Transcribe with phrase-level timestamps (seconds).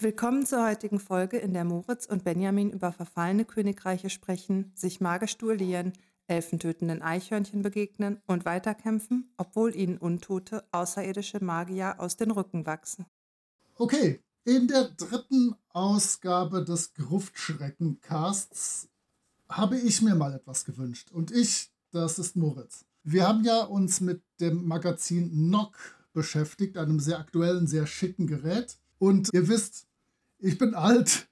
[0.00, 5.38] Willkommen zur heutigen Folge, in der Moritz und Benjamin über verfallene Königreiche sprechen, sich magisch
[5.38, 5.92] duellieren,
[6.26, 13.06] elfentötenden Eichhörnchen begegnen und weiterkämpfen, obwohl ihnen untote, außerirdische Magier aus den Rücken wachsen.
[13.76, 18.88] Okay, in der dritten Ausgabe des Gruftschrecken-Casts
[19.48, 21.12] habe ich mir mal etwas gewünscht.
[21.12, 22.84] Und ich, das ist Moritz.
[23.04, 25.78] Wir haben ja uns mit dem Magazin Nock
[26.12, 28.76] beschäftigt, einem sehr aktuellen, sehr schicken Gerät.
[28.98, 29.86] Und ihr wisst,
[30.44, 31.26] ich bin alt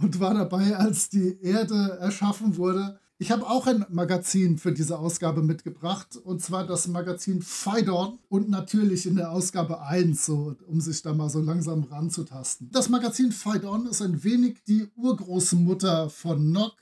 [0.00, 2.98] und war dabei, als die Erde erschaffen wurde.
[3.18, 8.48] Ich habe auch ein Magazin für diese Ausgabe mitgebracht, und zwar das Magazin Phaidon und
[8.48, 12.70] natürlich in der Ausgabe 1, so, um sich da mal so langsam ranzutasten.
[12.72, 16.76] Das Magazin Phaidon ist ein wenig die Urgroßmutter von Nock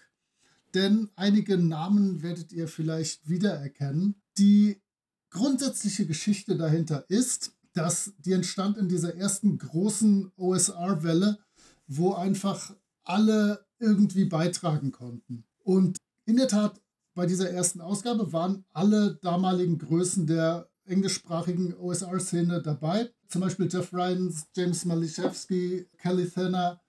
[0.74, 4.16] denn einige Namen werdet ihr vielleicht wiedererkennen.
[4.36, 4.80] Die
[5.30, 11.38] grundsätzliche Geschichte dahinter ist, dass die entstand in dieser ersten großen OSR-Welle,
[11.88, 15.44] wo einfach alle irgendwie beitragen konnten.
[15.64, 16.80] Und in der Tat,
[17.14, 23.10] bei dieser ersten Ausgabe waren alle damaligen Größen der englischsprachigen OSR-Szene dabei.
[23.28, 26.80] Zum Beispiel Jeff Ryans, James Maliszewski, Kelly Thanner,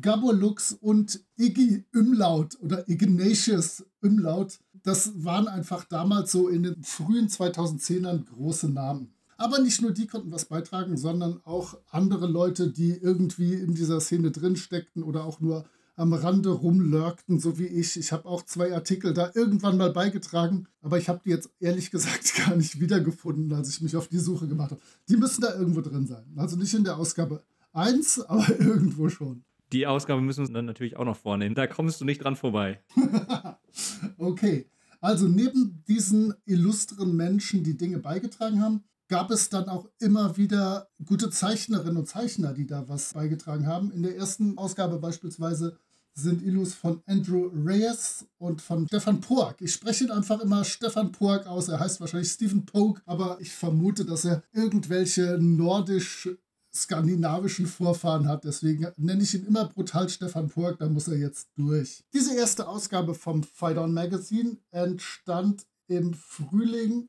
[0.00, 7.28] Gabolux und Iggy Umlaut oder Ignatius Umlaut, das waren einfach damals so in den frühen
[7.28, 9.12] 2010ern große Namen.
[9.38, 14.00] Aber nicht nur die konnten was beitragen, sondern auch andere Leute, die irgendwie in dieser
[14.00, 15.64] Szene drin steckten oder auch nur
[15.94, 17.96] am Rande rumlurkten, so wie ich.
[17.96, 21.90] Ich habe auch zwei Artikel da irgendwann mal beigetragen, aber ich habe die jetzt ehrlich
[21.92, 24.80] gesagt gar nicht wiedergefunden, als ich mich auf die Suche gemacht habe.
[25.08, 26.24] Die müssen da irgendwo drin sein.
[26.36, 29.44] Also nicht in der Ausgabe 1, aber irgendwo schon.
[29.72, 31.54] Die Ausgabe müssen wir dann natürlich auch noch vornehmen.
[31.54, 32.80] Da kommst du nicht dran vorbei.
[34.18, 34.68] okay.
[35.00, 40.88] Also neben diesen illustren Menschen, die Dinge beigetragen haben, gab es dann auch immer wieder
[41.04, 43.90] gute Zeichnerinnen und Zeichner, die da was beigetragen haben.
[43.90, 45.78] In der ersten Ausgabe beispielsweise
[46.14, 49.56] sind Illus von Andrew Reyes und von Stefan Poak.
[49.60, 51.68] Ich spreche ihn einfach immer Stefan Poak aus.
[51.68, 56.28] Er heißt wahrscheinlich Stephen Poke, aber ich vermute, dass er irgendwelche nordisch
[56.74, 58.44] skandinavischen Vorfahren hat.
[58.44, 62.04] Deswegen nenne ich ihn immer brutal Stefan Pork, da muss er jetzt durch.
[62.12, 67.08] Diese erste Ausgabe vom Fight On Magazine entstand im Frühling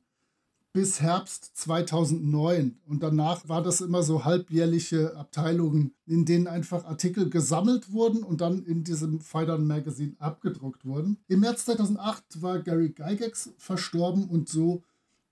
[0.71, 2.79] bis Herbst 2009.
[2.85, 8.41] Und danach war das immer so halbjährliche Abteilungen, in denen einfach Artikel gesammelt wurden und
[8.41, 11.17] dann in diesem Fight On Magazine abgedruckt wurden.
[11.27, 14.83] Im März 2008 war Gary Gygax verstorben und so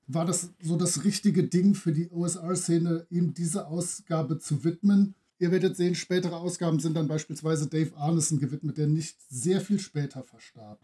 [0.07, 5.15] war das so das richtige Ding für die OSR-Szene, ihm diese Ausgabe zu widmen.
[5.37, 9.79] Ihr werdet sehen, spätere Ausgaben sind dann beispielsweise Dave Arneson gewidmet, der nicht sehr viel
[9.79, 10.79] später verstarb.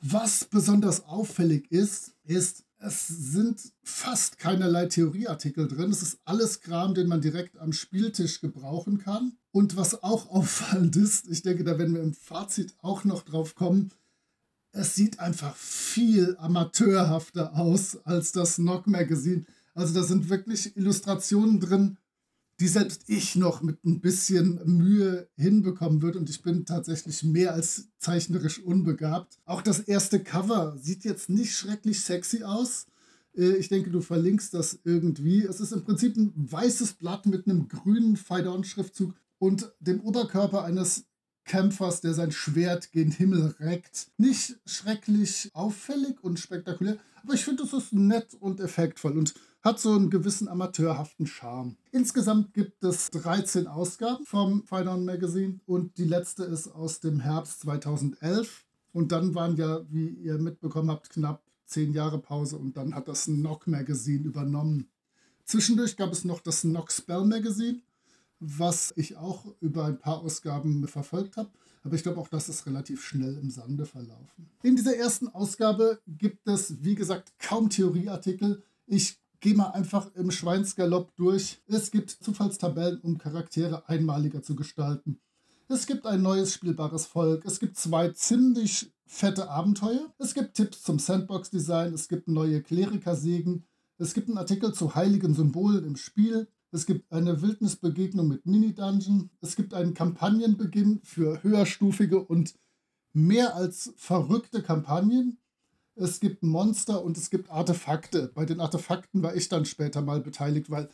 [0.00, 5.90] Was besonders auffällig ist, ist, es sind fast keinerlei Theorieartikel drin.
[5.90, 9.36] Es ist alles Kram, den man direkt am Spieltisch gebrauchen kann.
[9.52, 13.54] Und was auch auffallend ist, ich denke, da werden wir im Fazit auch noch drauf
[13.54, 13.90] kommen,
[14.72, 19.44] es sieht einfach viel amateurhafter aus als das Knock Magazine.
[19.72, 21.96] Also da sind wirklich Illustrationen drin,
[22.60, 26.18] die selbst ich noch mit ein bisschen Mühe hinbekommen würde.
[26.18, 29.38] Und ich bin tatsächlich mehr als zeichnerisch unbegabt.
[29.44, 32.86] Auch das erste Cover sieht jetzt nicht schrecklich sexy aus.
[33.36, 35.44] Äh, ich denke, du verlinkst das irgendwie.
[35.44, 41.04] Es ist im Prinzip ein weißes Blatt mit einem grünen Fight-On-Schriftzug und dem Oberkörper eines
[41.44, 44.08] Kämpfers, der sein Schwert gen Himmel reckt.
[44.16, 49.80] Nicht schrecklich auffällig und spektakulär, aber ich finde, es ist nett und effektvoll und hat
[49.80, 51.76] so einen gewissen amateurhaften Charme.
[51.90, 57.60] Insgesamt gibt es 13 Ausgaben vom On Magazine und die letzte ist aus dem Herbst
[57.60, 58.66] 2011.
[58.92, 63.08] Und dann waren ja, wie ihr mitbekommen habt, knapp 10 Jahre Pause und dann hat
[63.08, 64.88] das Knock Magazine übernommen.
[65.44, 67.80] Zwischendurch gab es noch das Knock Spell Magazine
[68.46, 71.50] was ich auch über ein paar Ausgaben verfolgt habe.
[71.82, 74.48] Aber ich glaube, auch das ist relativ schnell im Sande verlaufen.
[74.62, 78.62] In dieser ersten Ausgabe gibt es, wie gesagt, kaum Theorieartikel.
[78.86, 81.62] Ich gehe mal einfach im Schweinsgalopp durch.
[81.66, 85.20] Es gibt Zufallstabellen, um Charaktere einmaliger zu gestalten.
[85.68, 87.44] Es gibt ein neues spielbares Volk.
[87.44, 90.12] Es gibt zwei ziemlich fette Abenteuer.
[90.18, 91.94] Es gibt Tipps zum Sandbox-Design.
[91.94, 93.64] Es gibt neue Klerikersägen.
[93.98, 96.48] Es gibt einen Artikel zu heiligen Symbolen im Spiel.
[96.70, 99.30] Es gibt eine Wildnisbegegnung mit Mini-Dungeon.
[99.40, 102.54] Es gibt einen Kampagnenbeginn für höherstufige und
[103.12, 105.38] mehr als verrückte Kampagnen.
[105.96, 108.30] Es gibt Monster und es gibt Artefakte.
[108.34, 110.88] Bei den Artefakten war ich dann später mal beteiligt, weil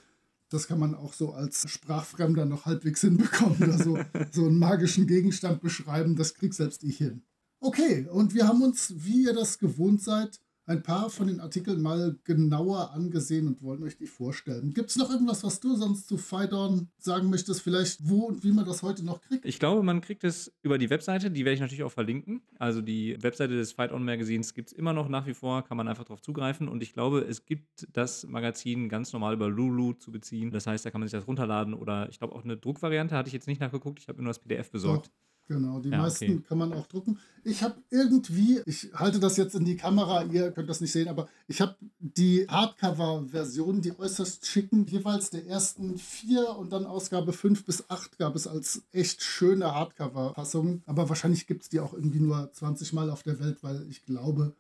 [0.50, 3.99] das kann man auch so als Sprachfremder noch halbwegs hinbekommen oder so,
[4.32, 6.17] so einen magischen Gegenstand beschreiben.
[6.17, 7.23] Das krieg selbst ich hin.
[7.61, 11.82] Okay, und wir haben uns, wie ihr das gewohnt seid, ein paar von den Artikeln
[11.82, 14.72] mal genauer angesehen und wollen euch die vorstellen.
[14.72, 17.62] Gibt es noch irgendwas, was du sonst zu Fidon sagen möchtest?
[17.62, 19.44] Vielleicht wo und wie man das heute noch kriegt?
[19.44, 22.43] Ich glaube, man kriegt es über die Webseite, die werde ich natürlich auch verlinken.
[22.58, 25.76] Also die Webseite des Fight On Magazins gibt es immer noch nach wie vor, kann
[25.76, 26.69] man einfach darauf zugreifen.
[26.69, 30.52] Und ich glaube, es gibt das Magazin ganz normal über Lulu zu beziehen.
[30.52, 33.26] Das heißt, da kann man sich das runterladen oder ich glaube auch eine Druckvariante hatte
[33.26, 33.99] ich jetzt nicht nachgeguckt.
[33.99, 35.08] Ich habe nur das PDF besorgt.
[35.08, 35.30] Doch.
[35.50, 36.43] Genau, die Ja, meisten okay.
[36.49, 37.19] kann man auch drucken.
[37.43, 41.08] Ich habe irgendwie, ich halte das jetzt in die Kamera, ihr könnt das nicht sehen,
[41.08, 47.32] aber ich habe die Hardcover-Version, die äußerst schicken, jeweils der ersten vier und dann Ausgabe
[47.32, 50.85] 5 bis 8 gab es als echt schöne Hardcover-Fassungen.
[50.87, 54.05] Aber wahrscheinlich gibt es die auch irgendwie nur 20 Mal auf der Welt, weil ich
[54.05, 54.55] glaube,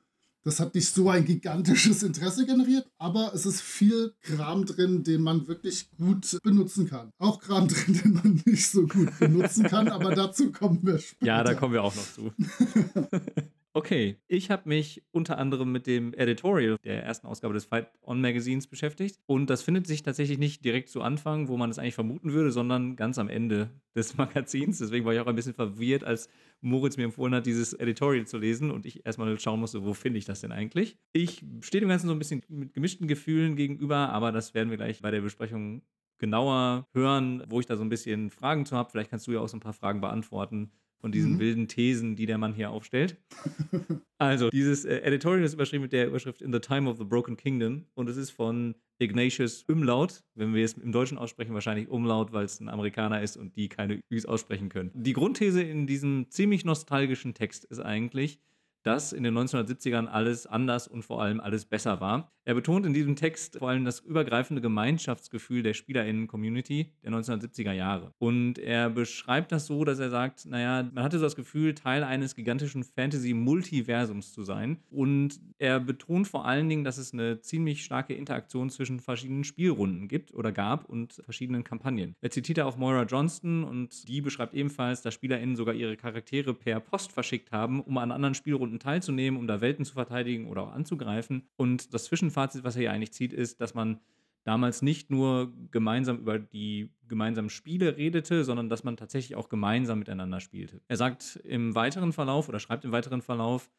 [0.44, 5.22] das hat nicht so ein gigantisches Interesse generiert, aber es ist viel Kram drin, den
[5.22, 7.12] man wirklich gut benutzen kann.
[7.18, 11.26] Auch Kram drin, den man nicht so gut benutzen kann, aber dazu kommen wir später.
[11.26, 12.32] Ja, da kommen wir auch noch zu.
[13.72, 18.20] Okay, ich habe mich unter anderem mit dem Editorial der ersten Ausgabe des Fight On
[18.20, 19.20] Magazins beschäftigt.
[19.26, 22.50] Und das findet sich tatsächlich nicht direkt zu Anfang, wo man es eigentlich vermuten würde,
[22.50, 24.78] sondern ganz am Ende des Magazins.
[24.78, 26.28] Deswegen war ich auch ein bisschen verwirrt, als
[26.60, 30.18] Moritz mir empfohlen hat, dieses Editorial zu lesen und ich erstmal schauen musste, wo finde
[30.18, 30.98] ich das denn eigentlich.
[31.12, 34.78] Ich stehe dem Ganzen so ein bisschen mit gemischten Gefühlen gegenüber, aber das werden wir
[34.78, 35.82] gleich bei der Besprechung
[36.18, 38.90] genauer hören, wo ich da so ein bisschen Fragen zu habe.
[38.90, 41.38] Vielleicht kannst du ja auch so ein paar Fragen beantworten von diesen Mhm.
[41.38, 43.16] wilden Thesen, die der Mann hier aufstellt.
[44.18, 47.38] Also, dieses äh, Editorial ist überschrieben mit der Überschrift In the Time of the Broken
[47.38, 52.30] Kingdom und es ist von Ignatius Umlaut, wenn wir es im Deutschen aussprechen, wahrscheinlich Umlaut,
[52.34, 54.90] weil es ein Amerikaner ist und die keine Üs aussprechen können.
[54.92, 58.40] Die Grundthese in diesem ziemlich nostalgischen Text ist eigentlich,
[58.82, 62.30] dass in den 1970ern alles anders und vor allem alles besser war.
[62.50, 68.12] Er betont in diesem Text vor allem das übergreifende Gemeinschaftsgefühl der SpielerInnen-Community der 1970er Jahre.
[68.18, 72.02] Und er beschreibt das so, dass er sagt, naja, man hatte so das Gefühl, Teil
[72.02, 74.78] eines gigantischen Fantasy-Multiversums zu sein.
[74.90, 80.08] Und er betont vor allen Dingen, dass es eine ziemlich starke Interaktion zwischen verschiedenen Spielrunden
[80.08, 82.16] gibt oder gab und verschiedenen Kampagnen.
[82.20, 86.80] Er zitiert auch Moira Johnston und die beschreibt ebenfalls, dass SpielerInnen sogar ihre Charaktere per
[86.80, 90.72] Post verschickt haben, um an anderen Spielrunden teilzunehmen, um da Welten zu verteidigen oder auch
[90.72, 91.44] anzugreifen.
[91.56, 92.08] Und das
[92.48, 94.00] Zwischenfazit, was er hier eigentlich zieht, ist, dass man
[94.44, 99.98] damals nicht nur gemeinsam über die gemeinsamen Spiele redete, sondern dass man tatsächlich auch gemeinsam
[99.98, 100.80] miteinander spielte.
[100.88, 103.70] Er sagt im weiteren Verlauf oder schreibt im weiteren Verlauf,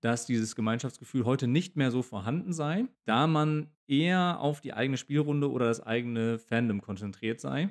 [0.00, 4.96] dass dieses Gemeinschaftsgefühl heute nicht mehr so vorhanden sei, da man eher auf die eigene
[4.96, 7.68] Spielrunde oder das eigene Fandom konzentriert sei.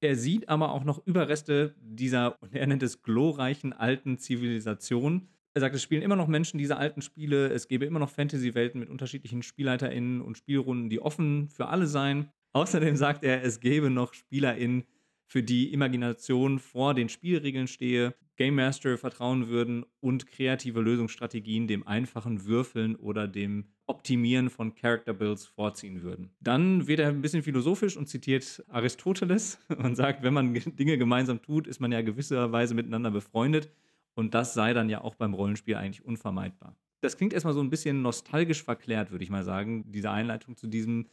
[0.00, 5.28] Er sieht aber auch noch Überreste dieser, er nennt es glorreichen alten Zivilisation.
[5.58, 8.78] Er sagt, es spielen immer noch Menschen diese alten Spiele, es gäbe immer noch Fantasy-Welten
[8.78, 12.28] mit unterschiedlichen SpielleiterInnen und Spielrunden, die offen für alle seien.
[12.52, 14.84] Außerdem sagt er, es gäbe noch SpielerInnen,
[15.26, 21.84] für die Imagination vor den Spielregeln stehe, Game Master vertrauen würden und kreative Lösungsstrategien dem
[21.84, 26.30] einfachen Würfeln oder dem Optimieren von Character Builds vorziehen würden.
[26.40, 31.42] Dann wird er ein bisschen philosophisch und zitiert Aristoteles und sagt, wenn man Dinge gemeinsam
[31.42, 33.68] tut, ist man ja gewisserweise miteinander befreundet
[34.18, 36.76] und das sei dann ja auch beim Rollenspiel eigentlich unvermeidbar.
[37.00, 40.66] Das klingt erstmal so ein bisschen nostalgisch verklärt, würde ich mal sagen, diese Einleitung zu
[40.66, 41.06] diesem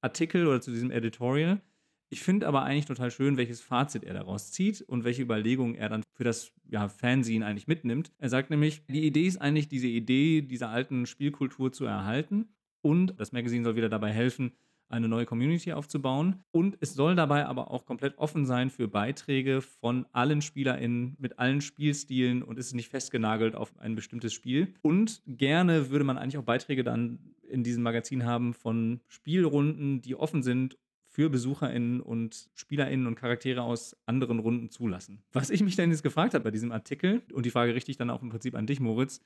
[0.00, 1.60] Artikel oder zu diesem Editorial.
[2.08, 5.90] Ich finde aber eigentlich total schön, welches Fazit er daraus zieht und welche Überlegungen er
[5.90, 8.10] dann für das ja, Fanzine eigentlich mitnimmt.
[8.18, 12.48] Er sagt nämlich, die Idee ist eigentlich, diese Idee dieser alten Spielkultur zu erhalten
[12.82, 14.54] und das Magazin soll wieder dabei helfen,
[14.90, 16.42] eine neue Community aufzubauen.
[16.50, 21.38] Und es soll dabei aber auch komplett offen sein für Beiträge von allen SpielerInnen mit
[21.38, 24.74] allen Spielstilen und ist nicht festgenagelt auf ein bestimmtes Spiel.
[24.82, 27.18] Und gerne würde man eigentlich auch Beiträge dann
[27.48, 30.78] in diesem Magazin haben von Spielrunden, die offen sind
[31.08, 35.22] für BesucherInnen und SpielerInnen und Charaktere aus anderen Runden zulassen.
[35.32, 37.96] Was ich mich dann jetzt gefragt habe bei diesem Artikel, und die Frage richte ich
[37.96, 39.20] dann auch im Prinzip an dich, Moritz,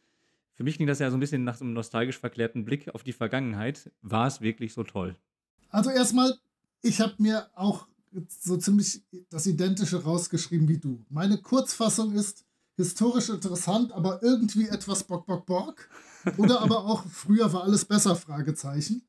[0.54, 3.02] für mich klingt das ja so ein bisschen nach so einem nostalgisch verklärten Blick auf
[3.02, 3.90] die Vergangenheit.
[4.02, 5.16] War es wirklich so toll?
[5.74, 6.38] Also erstmal,
[6.82, 7.88] ich habe mir auch
[8.28, 11.04] so ziemlich das Identische rausgeschrieben wie du.
[11.08, 12.44] Meine Kurzfassung ist
[12.76, 15.88] historisch interessant, aber irgendwie etwas Bock, Bock, Bock.
[16.36, 19.02] Oder aber auch früher war alles besser, Fragezeichen.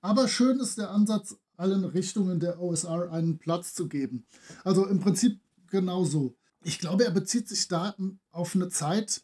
[0.00, 4.26] Aber schön ist der Ansatz, allen Richtungen der OSR einen Platz zu geben.
[4.64, 6.34] Also im Prinzip genauso.
[6.64, 7.94] Ich glaube, er bezieht sich da
[8.32, 9.22] auf eine Zeit,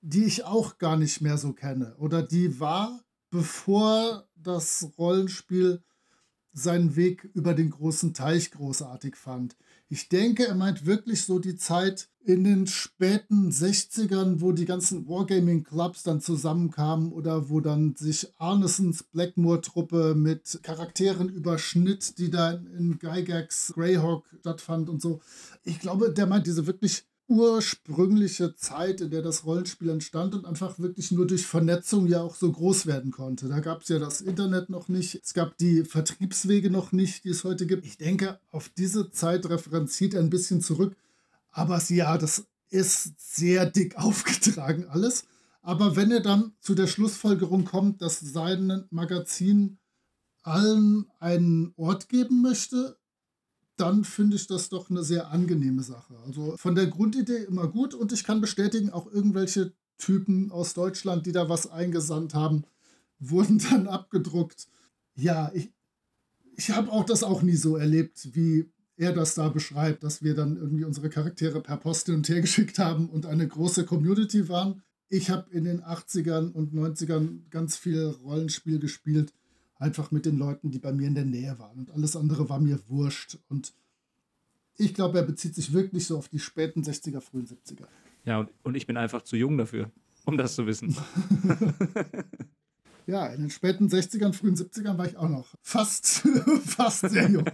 [0.00, 1.96] die ich auch gar nicht mehr so kenne.
[1.98, 5.82] Oder die war, bevor das Rollenspiel
[6.52, 9.56] seinen Weg über den großen Teich großartig fand.
[9.88, 15.08] Ich denke, er meint wirklich so die Zeit in den späten 60ern, wo die ganzen
[15.08, 22.98] Wargaming-Clubs dann zusammenkamen oder wo dann sich Arnesons Blackmoor-Truppe mit Charakteren überschnitt, die da in
[22.98, 25.22] Gygax Greyhawk stattfand und so.
[25.64, 30.78] Ich glaube, der meint diese wirklich ursprüngliche Zeit, in der das Rollenspiel entstand und einfach
[30.78, 33.48] wirklich nur durch Vernetzung ja auch so groß werden konnte.
[33.48, 37.28] Da gab es ja das Internet noch nicht, es gab die Vertriebswege noch nicht, die
[37.28, 37.84] es heute gibt.
[37.84, 40.96] Ich denke, auf diese Zeit referenziert er ein bisschen zurück,
[41.50, 45.24] aber ja, das ist sehr dick aufgetragen alles.
[45.60, 49.78] Aber wenn er dann zu der Schlussfolgerung kommt, dass sein Magazin
[50.42, 52.96] allen einen Ort geben möchte,
[53.80, 56.14] dann finde ich das doch eine sehr angenehme Sache.
[56.26, 61.26] Also von der Grundidee immer gut und ich kann bestätigen, auch irgendwelche Typen aus Deutschland,
[61.26, 62.64] die da was eingesandt haben,
[63.18, 64.68] wurden dann abgedruckt.
[65.14, 65.72] Ja, ich,
[66.56, 70.34] ich habe auch das auch nie so erlebt, wie er das da beschreibt, dass wir
[70.34, 74.48] dann irgendwie unsere Charaktere per Post hin und her geschickt haben und eine große Community
[74.48, 74.82] waren.
[75.08, 79.32] Ich habe in den 80ern und 90ern ganz viel Rollenspiel gespielt
[79.78, 81.78] einfach mit den Leuten, die bei mir in der Nähe waren.
[81.78, 83.38] Und alles andere war mir wurscht.
[83.48, 83.72] Und
[84.76, 87.86] ich glaube, er bezieht sich wirklich so auf die späten 60er, frühen 70er.
[88.24, 89.90] Ja, und, und ich bin einfach zu jung dafür,
[90.24, 90.96] um das zu wissen.
[93.06, 96.06] ja, in den späten 60ern, frühen 70ern war ich auch noch fast,
[96.64, 97.44] fast sehr jung.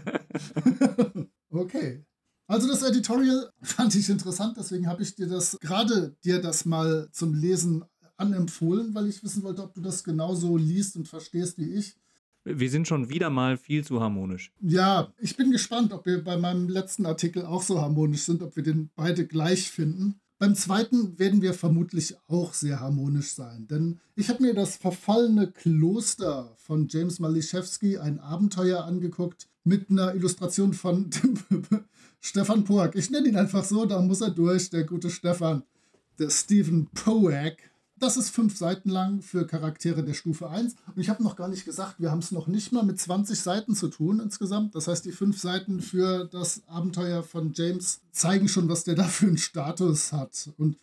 [1.50, 2.04] okay.
[2.46, 7.08] Also das Editorial fand ich interessant, deswegen habe ich dir das gerade dir das mal
[7.10, 7.84] zum Lesen
[8.16, 11.96] anempfohlen, weil ich wissen wollte, ob du das genauso liest und verstehst wie ich.
[12.44, 14.52] Wir sind schon wieder mal viel zu harmonisch.
[14.60, 18.54] Ja, ich bin gespannt, ob wir bei meinem letzten Artikel auch so harmonisch sind, ob
[18.56, 20.20] wir den beide gleich finden.
[20.38, 25.50] Beim zweiten werden wir vermutlich auch sehr harmonisch sein, denn ich habe mir das verfallene
[25.52, 31.08] Kloster von James Maliszewski, ein Abenteuer, angeguckt mit einer Illustration von
[32.20, 32.94] Stefan Poak.
[32.96, 35.62] Ich nenne ihn einfach so, da muss er durch, der gute Stefan.
[36.18, 37.56] Der Stephen Poak
[38.04, 40.76] das ist fünf Seiten lang für Charaktere der Stufe 1.
[40.94, 43.40] Und ich habe noch gar nicht gesagt, wir haben es noch nicht mal mit 20
[43.40, 44.74] Seiten zu tun insgesamt.
[44.74, 49.04] Das heißt, die fünf Seiten für das Abenteuer von James zeigen schon, was der da
[49.04, 50.50] für einen Status hat.
[50.58, 50.76] Und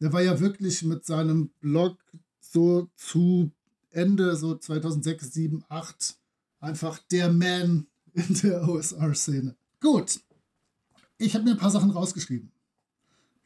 [0.00, 1.96] der war ja wirklich mit seinem Blog
[2.40, 3.52] so zu
[3.90, 6.16] Ende, so 2006, 7, 8,
[6.58, 9.54] einfach der Man in der OSR-Szene.
[9.80, 10.20] Gut,
[11.18, 12.50] ich habe mir ein paar Sachen rausgeschrieben.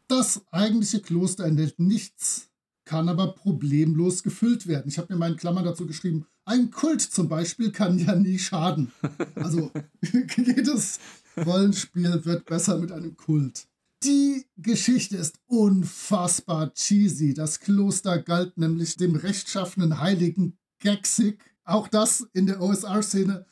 [0.07, 2.48] Das eigentliche Kloster enthält nichts
[2.89, 4.89] kann aber problemlos gefüllt werden.
[4.89, 8.91] Ich habe mir meinen Klammern dazu geschrieben, ein Kult zum Beispiel kann ja nie schaden.
[9.35, 9.71] Also
[10.37, 10.99] jedes
[11.37, 13.67] Rollenspiel wird besser mit einem Kult.
[14.05, 17.35] Die Geschichte ist unfassbar cheesy.
[17.35, 21.45] Das Kloster galt nämlich dem rechtschaffenen Heiligen Gexig.
[21.65, 23.45] Auch das in der OSR-Szene.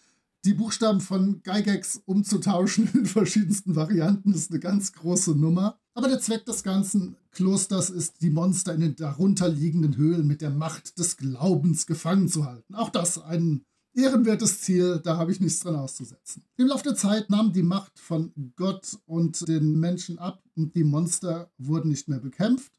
[0.47, 5.79] Die Buchstaben von Gygax umzutauschen in verschiedensten Varianten ist eine ganz große Nummer.
[5.97, 10.51] Aber der Zweck des ganzen Klosters ist, die Monster in den darunterliegenden Höhlen mit der
[10.51, 12.75] Macht des Glaubens gefangen zu halten.
[12.75, 16.45] Auch das ein ehrenwertes Ziel, da habe ich nichts dran auszusetzen.
[16.59, 20.85] Im Laufe der Zeit nahm die Macht von Gott und den Menschen ab und die
[20.85, 22.73] Monster wurden nicht mehr bekämpft.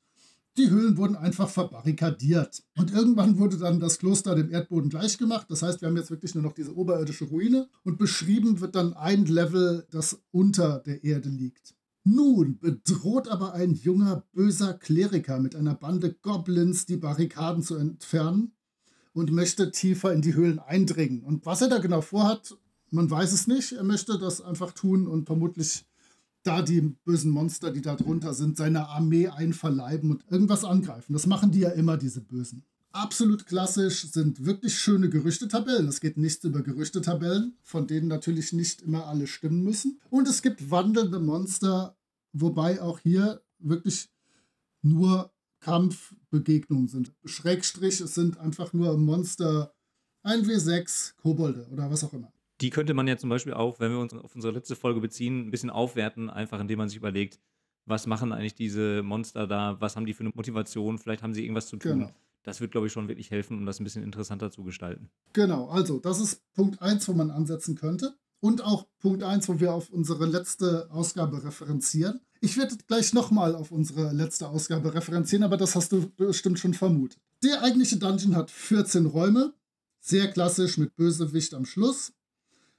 [0.58, 2.64] Die Höhlen wurden einfach verbarrikadiert.
[2.78, 5.50] Und irgendwann wurde dann das Kloster dem Erdboden gleichgemacht.
[5.50, 8.94] Das heißt, wir haben jetzt wirklich nur noch diese oberirdische Ruine und beschrieben wird dann
[8.94, 11.76] ein Level, das unter der Erde liegt.
[12.10, 18.54] Nun bedroht aber ein junger, böser Kleriker mit einer Bande Goblins die Barrikaden zu entfernen
[19.12, 21.22] und möchte tiefer in die Höhlen eindringen.
[21.22, 22.56] Und was er da genau vorhat,
[22.92, 23.74] man weiß es nicht.
[23.74, 25.86] Er möchte das einfach tun und vermutlich
[26.44, 31.12] da die bösen Monster, die da drunter sind, seine Armee einverleiben und irgendwas angreifen.
[31.12, 32.64] Das machen die ja immer, diese Bösen.
[32.94, 35.90] Absolut klassisch sind wirklich schöne Gerüchtetabellen.
[35.90, 40.00] Es geht nichts über Gerüchtetabellen, von denen natürlich nicht immer alle stimmen müssen.
[40.10, 41.97] Und es gibt wandelnde Monster,
[42.41, 44.10] wobei auch hier wirklich
[44.82, 47.13] nur Kampfbegegnungen sind.
[47.25, 49.74] Schrägstrich, es sind einfach nur Monster
[50.24, 52.32] 1W6, Kobolde oder was auch immer.
[52.62, 55.48] Die könnte man ja zum Beispiel auch, wenn wir uns auf unsere letzte Folge beziehen,
[55.48, 57.39] ein bisschen aufwerten, einfach indem man sich überlegt,
[57.86, 61.44] was machen eigentlich diese Monster da, was haben die für eine Motivation, vielleicht haben sie
[61.44, 62.00] irgendwas zu tun.
[62.00, 62.12] Genau.
[62.44, 65.10] Das wird, glaube ich, schon wirklich helfen, um das ein bisschen interessanter zu gestalten.
[65.34, 68.15] Genau, also das ist Punkt 1, wo man ansetzen könnte.
[68.39, 72.22] Und auch Punkt 1, wo wir auf unsere letzte Ausgabe referenzieren.
[72.41, 76.74] Ich werde gleich nochmal auf unsere letzte Ausgabe referenzieren, aber das hast du bestimmt schon
[76.74, 77.20] vermutet.
[77.44, 79.53] Der eigentliche Dungeon hat 14 Räume,
[80.00, 82.13] sehr klassisch mit Bösewicht am Schluss.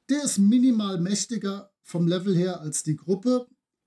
[0.08, 3.46] Der ist minimal mächtiger vom Level her als die Gruppe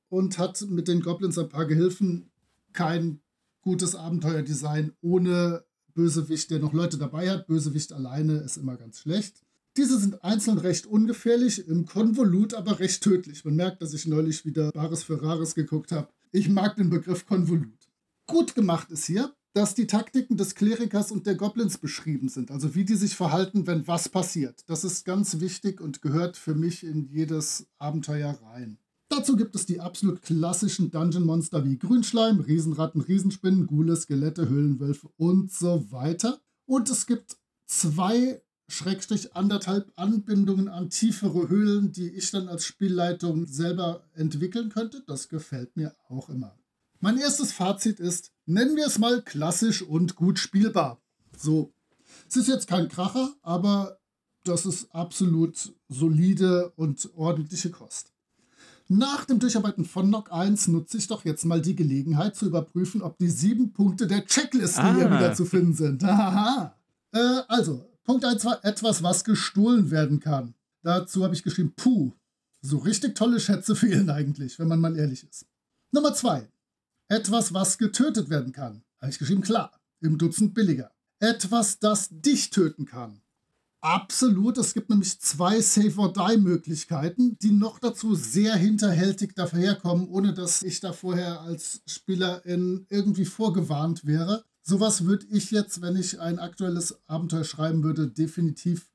[0.09, 2.31] und hat mit den Goblins ein paar Gehilfen
[2.73, 3.21] kein
[3.61, 7.47] gutes Abenteuerdesign ohne Bösewicht, der noch Leute dabei hat.
[7.47, 9.43] Bösewicht alleine ist immer ganz schlecht.
[9.77, 13.45] Diese sind einzeln recht ungefährlich, im Konvolut aber recht tödlich.
[13.45, 16.09] Man merkt, dass ich neulich wieder Bares für Rares geguckt habe.
[16.31, 17.87] Ich mag den Begriff Konvolut.
[18.27, 22.51] Gut gemacht ist hier, dass die Taktiken des Klerikers und der Goblins beschrieben sind.
[22.51, 24.61] Also wie die sich verhalten, wenn was passiert.
[24.67, 28.77] Das ist ganz wichtig und gehört für mich in jedes Abenteuer rein.
[29.07, 35.51] Dazu gibt es die absolut klassischen Dungeon-Monster wie Grünschleim, Riesenratten, Riesenspinnen, Ghule, Skelette, Höhlenwölfe und
[35.51, 36.39] so weiter.
[36.65, 43.45] Und es gibt zwei Schrägstrich anderthalb Anbindungen an tiefere Höhlen, die ich dann als Spielleitung
[43.47, 45.03] selber entwickeln könnte.
[45.07, 46.57] Das gefällt mir auch immer.
[46.99, 51.01] Mein erstes Fazit ist, nennen wir es mal klassisch und gut spielbar.
[51.37, 51.73] So,
[52.29, 53.99] es ist jetzt kein Kracher, aber
[54.43, 58.13] das ist absolut solide und ordentliche Kost.
[58.87, 63.01] Nach dem Durcharbeiten von Nock 1 nutze ich doch jetzt mal die Gelegenheit zu überprüfen,
[63.01, 64.95] ob die sieben Punkte der Checkliste ah.
[64.95, 66.03] hier wieder zu finden sind.
[66.05, 66.75] Aha.
[67.13, 70.55] Äh, also, Punkt 1 war etwas, was gestohlen werden kann.
[70.84, 72.13] Dazu habe ich geschrieben, puh,
[72.62, 75.46] so richtig tolle Schätze fehlen eigentlich, wenn man mal ehrlich ist.
[75.91, 76.48] Nummer 2.
[77.10, 78.84] Etwas, was getötet werden kann.
[79.00, 80.91] Habe ich geschrieben, klar, im Dutzend billiger.
[81.20, 83.22] Etwas, das dich töten kann.
[83.81, 90.79] Absolut, es gibt nämlich zwei Save-or-Die-Möglichkeiten, die noch dazu sehr hinterhältig daherkommen, ohne dass ich
[90.81, 94.46] da vorher als Spielerin irgendwie vorgewarnt wäre.
[94.63, 98.91] Sowas würde ich jetzt, wenn ich ein aktuelles Abenteuer schreiben würde, definitiv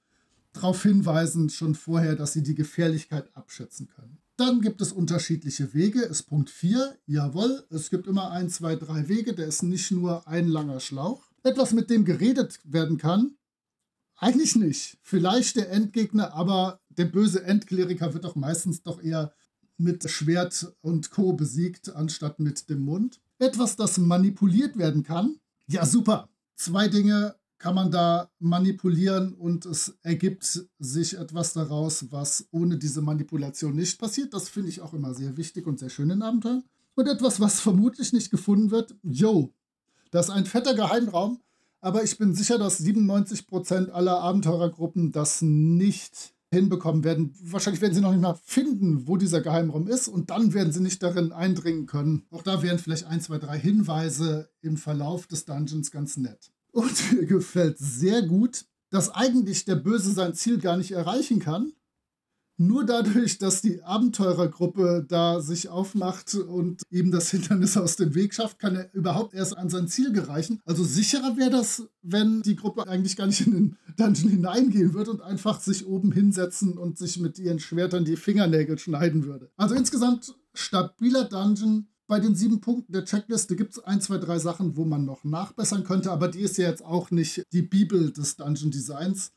[0.52, 4.18] darauf hinweisen, schon vorher, dass sie die Gefährlichkeit abschätzen können.
[4.36, 6.96] Dann gibt es unterschiedliche Wege, ist Punkt 4.
[7.06, 11.30] Jawohl, es gibt immer ein, zwei, drei Wege, der ist nicht nur ein langer Schlauch.
[11.42, 13.36] Etwas, mit dem geredet werden kann,
[14.16, 14.98] eigentlich nicht.
[15.02, 19.32] Vielleicht der Endgegner, aber der böse Endkleriker wird doch meistens doch eher
[19.78, 21.32] mit Schwert und Co.
[21.32, 23.20] besiegt, anstatt mit dem Mund.
[23.38, 25.36] Etwas, das manipuliert werden kann,
[25.68, 26.28] ja, super.
[26.54, 33.02] Zwei Dinge kann man da manipulieren und es ergibt sich etwas daraus, was ohne diese
[33.02, 34.34] Manipulation nicht passiert.
[34.34, 36.64] Das finde ich auch immer sehr wichtig und sehr schön in Abenteuern.
[36.94, 39.52] Und etwas, was vermutlich nicht gefunden wird, yo,
[40.10, 41.40] das ist ein fetter Geheimraum,
[41.80, 47.34] aber ich bin sicher, dass 97% aller Abenteurergruppen das nicht hinbekommen werden.
[47.42, 50.82] Wahrscheinlich werden sie noch nicht mal finden, wo dieser Geheimraum ist und dann werden sie
[50.82, 52.26] nicht darin eindringen können.
[52.30, 56.52] Auch da wären vielleicht ein, zwei, drei Hinweise im Verlauf des Dungeons ganz nett.
[56.72, 61.72] Und mir gefällt sehr gut, dass eigentlich der Böse sein Ziel gar nicht erreichen kann,
[62.58, 68.34] nur dadurch, dass die Abenteurergruppe da sich aufmacht und ihm das Hindernis aus dem Weg
[68.34, 70.60] schafft, kann er überhaupt erst an sein Ziel gereichen.
[70.64, 75.10] Also sicherer wäre das, wenn die Gruppe eigentlich gar nicht in den Dungeon hineingehen würde
[75.10, 79.50] und einfach sich oben hinsetzen und sich mit ihren Schwertern die Fingernägel schneiden würde.
[79.56, 81.88] Also insgesamt stabiler Dungeon.
[82.08, 85.24] Bei den sieben Punkten der Checkliste gibt es ein, zwei, drei Sachen, wo man noch
[85.24, 89.32] nachbessern könnte, aber die ist ja jetzt auch nicht die Bibel des Dungeon Designs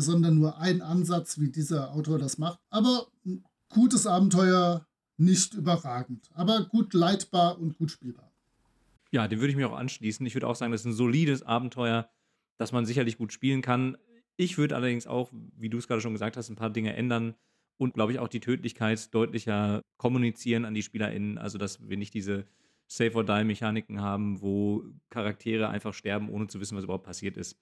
[0.00, 2.58] sondern nur ein Ansatz, wie dieser Autor das macht.
[2.70, 4.86] Aber ein gutes Abenteuer,
[5.18, 8.32] nicht überragend, aber gut leitbar und gut spielbar.
[9.10, 10.24] Ja, dem würde ich mir auch anschließen.
[10.26, 12.08] Ich würde auch sagen, das ist ein solides Abenteuer,
[12.56, 13.96] das man sicherlich gut spielen kann.
[14.36, 17.34] Ich würde allerdings auch, wie du es gerade schon gesagt hast, ein paar Dinge ändern
[17.76, 21.36] und, glaube ich, auch die Tödlichkeit deutlicher kommunizieren an die SpielerInnen.
[21.36, 22.46] Also, dass wir nicht diese
[22.88, 27.58] Save-or-Die-Mechaniken haben, wo Charaktere einfach sterben, ohne zu wissen, was überhaupt passiert ist.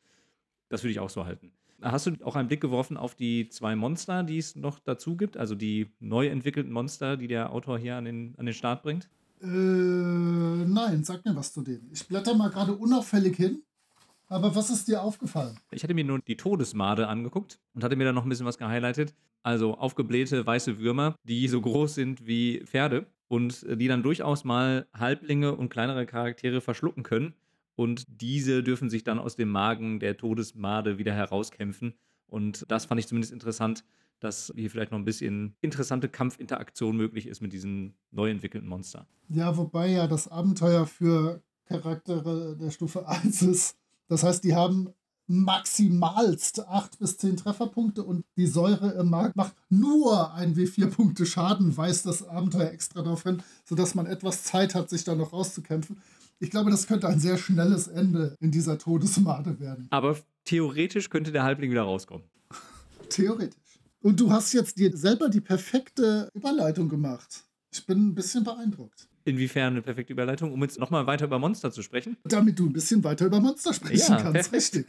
[0.68, 1.52] Das würde ich auch so halten.
[1.82, 5.36] Hast du auch einen Blick geworfen auf die zwei Monster, die es noch dazu gibt?
[5.36, 9.08] Also die neu entwickelten Monster, die der Autor hier an den, an den Start bringt?
[9.42, 11.90] Äh, nein, sag mir was zu denen.
[11.92, 13.62] Ich blätter mal gerade unauffällig hin.
[14.28, 15.58] Aber was ist dir aufgefallen?
[15.72, 18.58] Ich hatte mir nur die Todesmade angeguckt und hatte mir dann noch ein bisschen was
[18.58, 19.14] gehighlightet.
[19.42, 24.86] Also aufgeblähte weiße Würmer, die so groß sind wie Pferde und die dann durchaus mal
[24.92, 27.34] Halblinge und kleinere Charaktere verschlucken können
[27.80, 31.94] und diese dürfen sich dann aus dem Magen der Todesmade wieder herauskämpfen.
[32.26, 33.86] Und das fand ich zumindest interessant,
[34.18, 39.06] dass hier vielleicht noch ein bisschen interessante Kampfinteraktion möglich ist mit diesen neu entwickelten Monster.
[39.30, 43.78] Ja, wobei ja das Abenteuer für Charaktere der Stufe 1 ist.
[44.08, 44.90] Das heißt, die haben
[45.26, 51.24] maximalst 8 bis 10 Trefferpunkte und die Säure im Magen macht nur ein W4 Punkte
[51.24, 55.32] Schaden, weist das Abenteuer extra darauf hin, sodass man etwas Zeit hat, sich da noch
[55.32, 56.02] rauszukämpfen.
[56.42, 59.86] Ich glaube, das könnte ein sehr schnelles Ende in dieser Todesmade werden.
[59.90, 62.26] Aber theoretisch könnte der Halbling wieder rauskommen.
[63.10, 63.60] theoretisch.
[64.00, 67.44] Und du hast jetzt dir selber die perfekte Überleitung gemacht.
[67.70, 69.06] Ich bin ein bisschen beeindruckt.
[69.24, 72.16] Inwiefern eine perfekte Überleitung, um jetzt nochmal weiter über Monster zu sprechen?
[72.24, 74.86] Damit du ein bisschen weiter über Monster sprechen ja, kannst, richtig.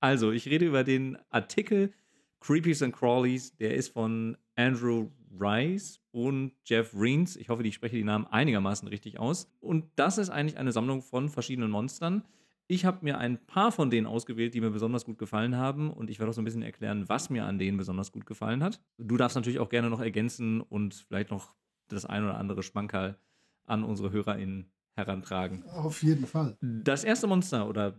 [0.00, 1.92] Also, ich rede über den Artikel
[2.40, 3.54] Creepies and Crawlies.
[3.58, 7.36] Der ist von Andrew Rice und Jeff Reens.
[7.36, 9.50] Ich hoffe, ich spreche die Namen einigermaßen richtig aus.
[9.60, 12.24] Und das ist eigentlich eine Sammlung von verschiedenen Monstern.
[12.68, 16.08] Ich habe mir ein paar von denen ausgewählt, die mir besonders gut gefallen haben und
[16.10, 18.80] ich werde auch so ein bisschen erklären, was mir an denen besonders gut gefallen hat.
[18.98, 21.54] Du darfst natürlich auch gerne noch ergänzen und vielleicht noch
[21.88, 23.18] das ein oder andere Schmankerl
[23.66, 25.64] an unsere HörerInnen herantragen.
[25.64, 26.56] Auf jeden Fall.
[26.60, 27.98] Das erste Monster oder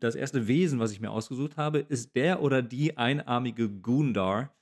[0.00, 4.54] das erste Wesen, was ich mir ausgesucht habe, ist der oder die einarmige Gundar.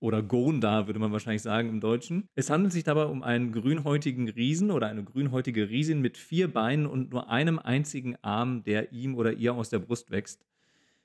[0.00, 2.28] Oder Gondar, würde man wahrscheinlich sagen im Deutschen.
[2.34, 6.86] Es handelt sich dabei um einen grünhäutigen Riesen oder eine grünhäutige Riesin mit vier Beinen
[6.86, 10.44] und nur einem einzigen Arm, der ihm oder ihr aus der Brust wächst.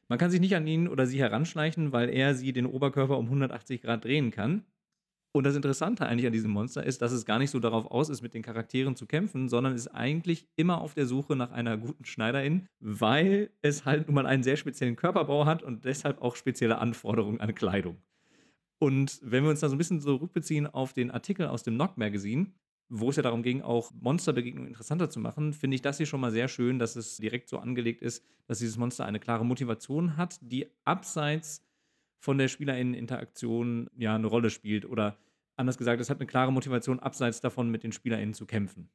[0.09, 3.25] Man kann sich nicht an ihn oder sie heranschleichen, weil er sie den Oberkörper um
[3.25, 4.65] 180 Grad drehen kann.
[5.31, 8.09] Und das Interessante eigentlich an diesem Monster ist, dass es gar nicht so darauf aus
[8.09, 11.77] ist, mit den Charakteren zu kämpfen, sondern ist eigentlich immer auf der Suche nach einer
[11.77, 16.35] guten Schneiderin, weil es halt nun mal einen sehr speziellen Körperbau hat und deshalb auch
[16.35, 17.97] spezielle Anforderungen an Kleidung.
[18.79, 21.75] Und wenn wir uns da so ein bisschen so rückbeziehen auf den Artikel aus dem
[21.75, 22.47] Knock Magazine,
[22.87, 26.21] wo es ja darum ging, auch Monsterbegegnungen interessanter zu machen, finde ich das hier schon
[26.21, 30.17] mal sehr schön, dass es direkt so angelegt ist, dass dieses Monster eine klare Motivation
[30.17, 31.63] hat, die abseits
[32.19, 34.85] von der SpielerInnen-Interaktion ja eine Rolle spielt.
[34.85, 35.17] Oder
[35.55, 38.89] anders gesagt, es hat eine klare Motivation, abseits davon mit den SpielerInnen zu kämpfen.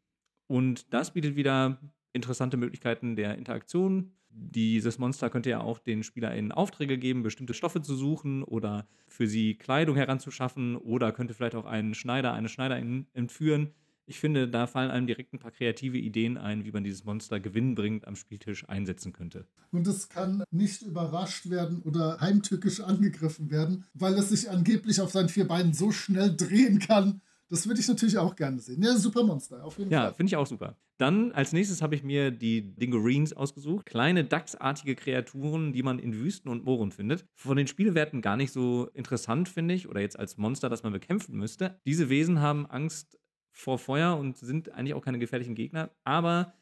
[0.47, 1.79] Und das bietet wieder
[2.13, 4.13] interessante Möglichkeiten der Interaktion.
[4.37, 9.27] Dieses Monster könnte ja auch den SpielerInnen Aufträge geben, bestimmte Stoffe zu suchen oder für
[9.27, 13.71] sie Kleidung heranzuschaffen oder könnte vielleicht auch einen Schneider, eine Schneiderin entführen
[14.07, 17.41] ich finde, da fallen einem direkt ein paar kreative Ideen ein, wie man dieses Monster
[17.41, 19.47] gewinnbringend am Spieltisch einsetzen könnte.
[19.71, 25.11] Und es kann nicht überrascht werden oder heimtückisch angegriffen werden, weil es sich angeblich auf
[25.11, 27.23] seinen vier Beinen so schnell drehen kann.
[27.55, 28.83] Das würde ich natürlich auch gerne sehen.
[28.83, 30.09] Ja, super Monster, auf jeden ja, Fall.
[30.09, 30.77] Ja, finde ich auch super.
[30.99, 33.87] Dann als nächstes habe ich mir die Dingoreens ausgesucht.
[33.87, 37.25] Kleine Dachsartige Kreaturen, die man in Wüsten und Mooren findet.
[37.37, 40.93] Von den Spielwerten gar nicht so interessant, finde ich, oder jetzt als Monster, das man
[40.93, 41.79] bekämpfen müsste.
[41.87, 43.21] Diese Wesen haben Angst
[43.53, 45.91] vor Feuer und sind eigentlich auch keine gefährlichen Gegner.
[46.03, 46.55] Aber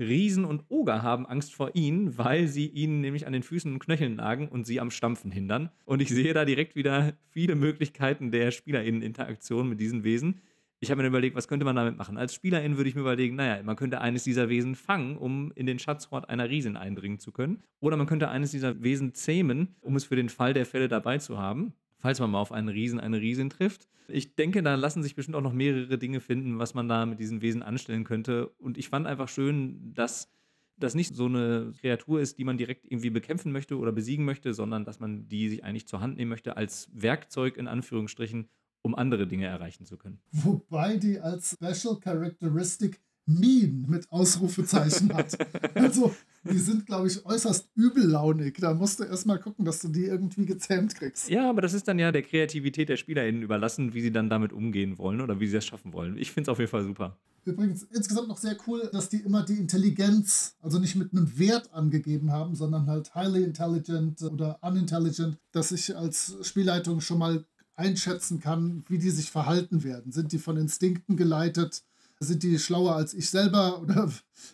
[0.00, 3.78] Riesen und Oger haben Angst vor ihnen, weil sie ihnen nämlich an den Füßen und
[3.78, 5.70] Knöcheln nagen und sie am Stampfen hindern.
[5.84, 10.40] Und ich sehe da direkt wieder viele Möglichkeiten der SpielerInnen-Interaktion mit diesen Wesen.
[10.80, 12.16] Ich habe mir überlegt, was könnte man damit machen?
[12.16, 15.66] Als Spielerin würde ich mir überlegen, naja, man könnte eines dieser Wesen fangen, um in
[15.66, 17.62] den Schatzhort einer Riesin eindringen zu können.
[17.80, 21.18] Oder man könnte eines dieser Wesen zähmen, um es für den Fall der Fälle dabei
[21.18, 23.88] zu haben falls man mal auf einen Riesen, eine Riesin trifft.
[24.08, 27.20] Ich denke, da lassen sich bestimmt auch noch mehrere Dinge finden, was man da mit
[27.20, 28.48] diesen Wesen anstellen könnte.
[28.58, 30.32] Und ich fand einfach schön, dass
[30.76, 34.54] das nicht so eine Kreatur ist, die man direkt irgendwie bekämpfen möchte oder besiegen möchte,
[34.54, 38.48] sondern dass man die sich eigentlich zur Hand nehmen möchte als Werkzeug in Anführungsstrichen,
[38.82, 40.20] um andere Dinge erreichen zu können.
[40.32, 43.00] Wobei die als Special Characteristic
[43.38, 45.36] mean mit Ausrufezeichen hat.
[45.74, 46.14] Also,
[46.44, 48.56] die sind, glaube ich, äußerst übellaunig.
[48.58, 51.28] Da musst du erstmal gucken, dass du die irgendwie gezähmt kriegst.
[51.28, 54.52] Ja, aber das ist dann ja der Kreativität der SpielerInnen überlassen, wie sie dann damit
[54.52, 56.16] umgehen wollen oder wie sie das schaffen wollen.
[56.16, 57.18] Ich finde es auf jeden Fall super.
[57.44, 61.72] Übrigens, insgesamt noch sehr cool, dass die immer die Intelligenz, also nicht mit einem Wert
[61.72, 67.44] angegeben haben, sondern halt highly intelligent oder unintelligent, dass ich als Spielleitung schon mal
[67.76, 70.12] einschätzen kann, wie die sich verhalten werden.
[70.12, 71.82] Sind die von Instinkten geleitet?
[72.22, 74.12] Sind die schlauer als ich selber oder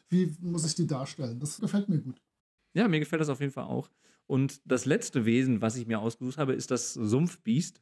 [0.08, 1.40] wie muss ich die darstellen?
[1.40, 2.20] Das gefällt mir gut.
[2.74, 3.90] Ja, mir gefällt das auf jeden Fall auch.
[4.26, 7.80] Und das letzte Wesen, was ich mir ausgesucht habe, ist das Sumpfbiest.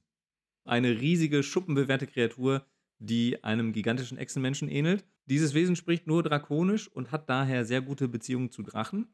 [0.64, 2.66] Eine riesige, schuppenbewehrte Kreatur,
[2.98, 5.04] die einem gigantischen Echsenmenschen ähnelt.
[5.26, 9.08] Dieses Wesen spricht nur drakonisch und hat daher sehr gute Beziehungen zu Drachen.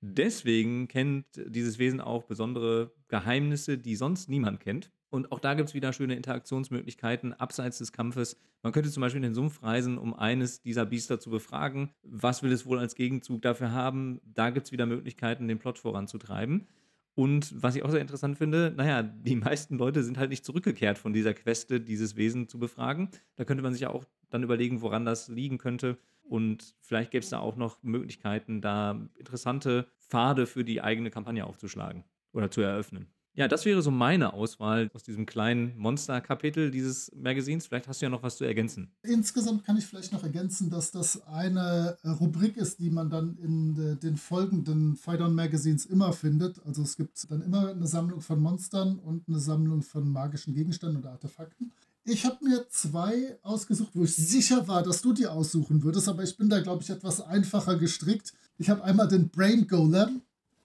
[0.00, 4.92] Deswegen kennt dieses Wesen auch besondere Geheimnisse, die sonst niemand kennt.
[5.16, 8.38] Und auch da gibt es wieder schöne Interaktionsmöglichkeiten abseits des Kampfes.
[8.62, 11.90] Man könnte zum Beispiel in den Sumpf reisen, um eines dieser Biester zu befragen.
[12.02, 14.20] Was will es wohl als Gegenzug dafür haben?
[14.26, 16.66] Da gibt es wieder Möglichkeiten, den Plot voranzutreiben.
[17.14, 20.98] Und was ich auch sehr interessant finde, naja, die meisten Leute sind halt nicht zurückgekehrt
[20.98, 23.08] von dieser Queste, dieses Wesen zu befragen.
[23.36, 25.96] Da könnte man sich ja auch dann überlegen, woran das liegen könnte.
[26.24, 31.46] Und vielleicht gäbe es da auch noch Möglichkeiten, da interessante Pfade für die eigene Kampagne
[31.46, 33.15] aufzuschlagen oder zu eröffnen.
[33.36, 37.66] Ja, das wäre so meine Auswahl aus diesem kleinen Monster-Kapitel dieses Magazins.
[37.66, 38.90] Vielleicht hast du ja noch was zu ergänzen.
[39.02, 43.36] Insgesamt kann ich vielleicht noch ergänzen, dass das eine äh, Rubrik ist, die man dann
[43.36, 46.64] in den folgenden Fight-On Magazines immer findet.
[46.64, 50.96] Also es gibt dann immer eine Sammlung von Monstern und eine Sammlung von magischen Gegenständen
[50.96, 51.72] oder Artefakten.
[52.04, 56.22] Ich habe mir zwei ausgesucht, wo ich sicher war, dass du die aussuchen würdest, aber
[56.22, 58.32] ich bin da, glaube ich, etwas einfacher gestrickt.
[58.56, 60.22] Ich habe einmal den Brain Golem,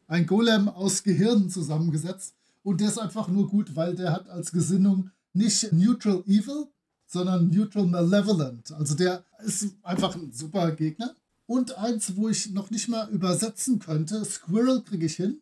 [0.08, 4.52] ein Golem aus Gehirnen zusammengesetzt und der ist einfach nur gut, weil der hat als
[4.52, 6.67] Gesinnung nicht Neutral Evil,
[7.08, 8.71] sondern Neutral Malevolent.
[8.71, 11.15] Also der ist einfach ein super Gegner.
[11.45, 15.41] Und eins, wo ich noch nicht mal übersetzen könnte, Squirrel kriege ich hin,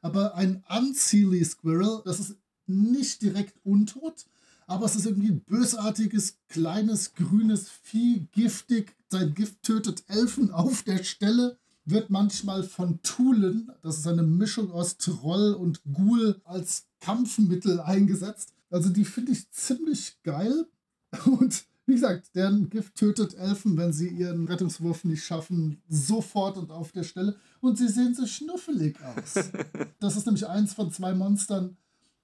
[0.00, 4.24] aber ein Unseelie Squirrel, das ist nicht direkt untot,
[4.66, 8.96] aber es ist irgendwie ein bösartiges, kleines, grünes Vieh, giftig.
[9.08, 11.58] Sein Gift tötet Elfen auf der Stelle
[11.90, 18.52] wird manchmal von Tulen, das ist eine Mischung aus Troll und Ghoul, als Kampfmittel eingesetzt.
[18.70, 20.66] Also die finde ich ziemlich geil.
[21.24, 26.70] Und wie gesagt, deren Gift tötet Elfen, wenn sie ihren Rettungswurf nicht schaffen, sofort und
[26.70, 27.34] auf der Stelle.
[27.60, 29.50] Und sie sehen so schnuffelig aus.
[29.98, 31.76] Das ist nämlich eins von zwei Monstern,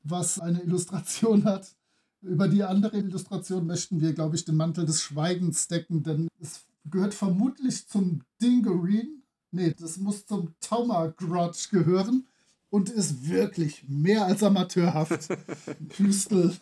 [0.04, 1.74] was eine Illustration hat.
[2.22, 6.60] Über die andere Illustration möchten wir, glaube ich, den Mantel des Schweigens decken, denn es
[6.84, 9.15] gehört vermutlich zum Dingerine.
[9.50, 12.26] Nee, das muss zum Tauma Grudge gehören
[12.70, 15.28] und ist wirklich mehr als amateurhaft.
[15.96, 16.56] Hüstel.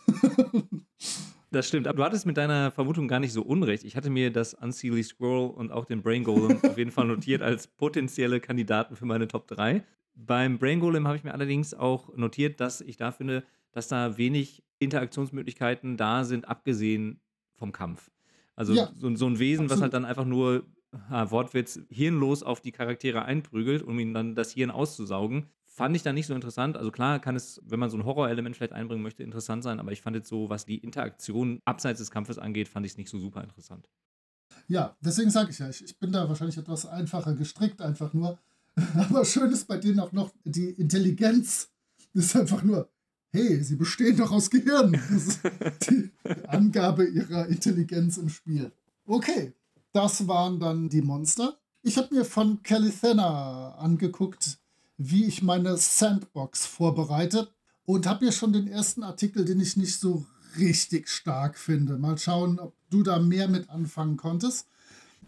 [1.51, 3.85] Das stimmt, aber du hattest mit deiner Vermutung gar nicht so unrecht.
[3.85, 7.43] Ich hatte mir das Unseelie Scroll und auch den Brain Golem auf jeden Fall notiert
[7.43, 9.85] als potenzielle Kandidaten für meine Top 3.
[10.17, 14.17] Beim Brain Golem habe ich mir allerdings auch notiert, dass ich da finde, dass da
[14.17, 17.21] wenig Interaktionsmöglichkeiten da sind, abgesehen
[17.55, 18.11] vom Kampf.
[18.57, 19.71] Also ja, so, so, ein Wesen, absolut.
[19.71, 20.65] was halt dann einfach nur,
[21.09, 26.03] ah, Wortwitz, hirnlos auf die Charaktere einprügelt, um ihnen dann das Hirn auszusaugen, fand ich
[26.03, 26.77] dann nicht so interessant.
[26.77, 29.93] Also klar kann es, wenn man so ein Horrorelement vielleicht einbringen möchte, interessant sein, aber
[29.93, 33.11] ich fand jetzt so, was die Interaktion abseits des Kampfes angeht, fand ich es nicht
[33.11, 33.89] so super interessant.
[34.69, 38.39] Ja, deswegen sage ich ja, ich, ich bin da wahrscheinlich etwas einfacher gestrickt, einfach nur.
[38.95, 41.71] Aber schön ist bei denen auch noch die Intelligenz.
[42.13, 42.89] Das ist einfach nur,
[43.31, 44.93] hey, sie bestehen doch aus Gehirn.
[44.93, 45.41] Das ist
[45.91, 46.11] die
[46.47, 48.71] Angabe ihrer Intelligenz im Spiel.
[49.07, 49.53] Okay,
[49.95, 51.57] das waren dann die Monster.
[51.83, 54.59] Ich habe mir von Thenner angeguckt,
[54.97, 57.49] wie ich meine Sandbox vorbereite
[57.87, 60.27] und habe hier schon den ersten Artikel, den ich nicht so
[60.59, 61.97] richtig stark finde.
[61.97, 64.67] Mal schauen, ob du da mehr mit anfangen konntest.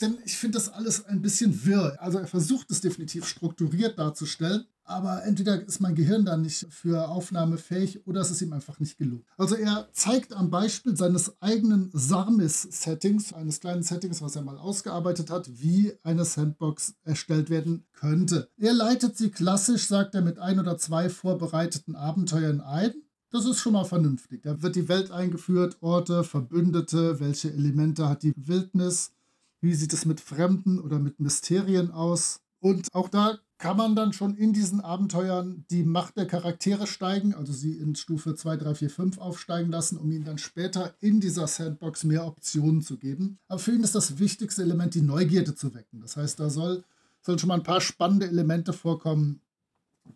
[0.01, 1.97] Denn ich finde das alles ein bisschen wirr.
[2.01, 7.09] Also er versucht es definitiv strukturiert darzustellen, aber entweder ist mein Gehirn dann nicht für
[7.09, 9.25] Aufnahme fähig oder es ist ihm einfach nicht gelungen.
[9.37, 15.31] Also er zeigt am Beispiel seines eigenen Sarmis-Settings, eines kleinen Settings, was er mal ausgearbeitet
[15.31, 18.49] hat, wie eine Sandbox erstellt werden könnte.
[18.57, 22.93] Er leitet sie klassisch, sagt er, mit ein oder zwei vorbereiteten Abenteuern ein.
[23.31, 24.43] Das ist schon mal vernünftig.
[24.45, 29.16] Da wird die Welt eingeführt, Orte, Verbündete, welche Elemente hat die Wildnis,
[29.67, 32.41] wie sieht es mit Fremden oder mit Mysterien aus.
[32.61, 37.35] Und auch da kann man dann schon in diesen Abenteuern die Macht der Charaktere steigen,
[37.35, 41.21] also sie in Stufe 2, 3, 4, 5 aufsteigen lassen, um ihnen dann später in
[41.21, 43.39] dieser Sandbox mehr Optionen zu geben.
[43.49, 46.01] Aber für ihn ist das wichtigste Element, die Neugierde zu wecken.
[46.01, 46.85] Das heißt, da soll,
[47.23, 49.41] sollen schon mal ein paar spannende Elemente vorkommen,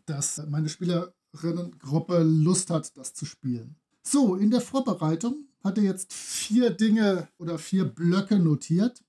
[0.07, 3.77] dass meine Spielerinnengruppe Lust hat, das zu spielen.
[4.03, 9.03] So, in der Vorbereitung hat er jetzt vier Dinge oder vier Blöcke notiert.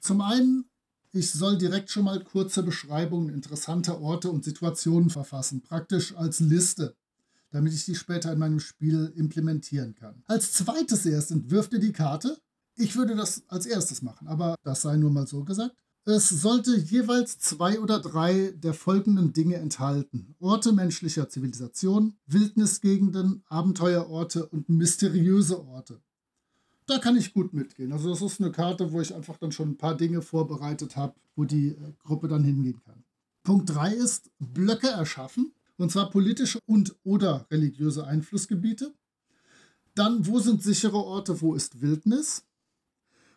[0.00, 0.64] Zum einen
[1.12, 6.96] ich soll direkt schon mal kurze Beschreibungen interessanter Orte und Situationen verfassen, praktisch als Liste,
[7.50, 10.22] damit ich die später in meinem Spiel implementieren kann.
[10.26, 12.38] Als zweites erst entwirft ihr die Karte.
[12.76, 15.74] Ich würde das als erstes machen, aber das sei nur mal so gesagt.
[16.04, 20.34] Es sollte jeweils zwei oder drei der folgenden Dinge enthalten.
[20.38, 26.00] Orte menschlicher Zivilisation, Wildnisgegenden, Abenteuerorte und mysteriöse Orte
[26.88, 27.92] da kann ich gut mitgehen.
[27.92, 31.14] Also das ist eine Karte, wo ich einfach dann schon ein paar Dinge vorbereitet habe,
[31.36, 33.04] wo die äh, Gruppe dann hingehen kann.
[33.44, 38.92] Punkt 3 ist Blöcke erschaffen, und zwar politische und oder religiöse Einflussgebiete.
[39.94, 42.44] Dann, wo sind sichere Orte, wo ist Wildnis?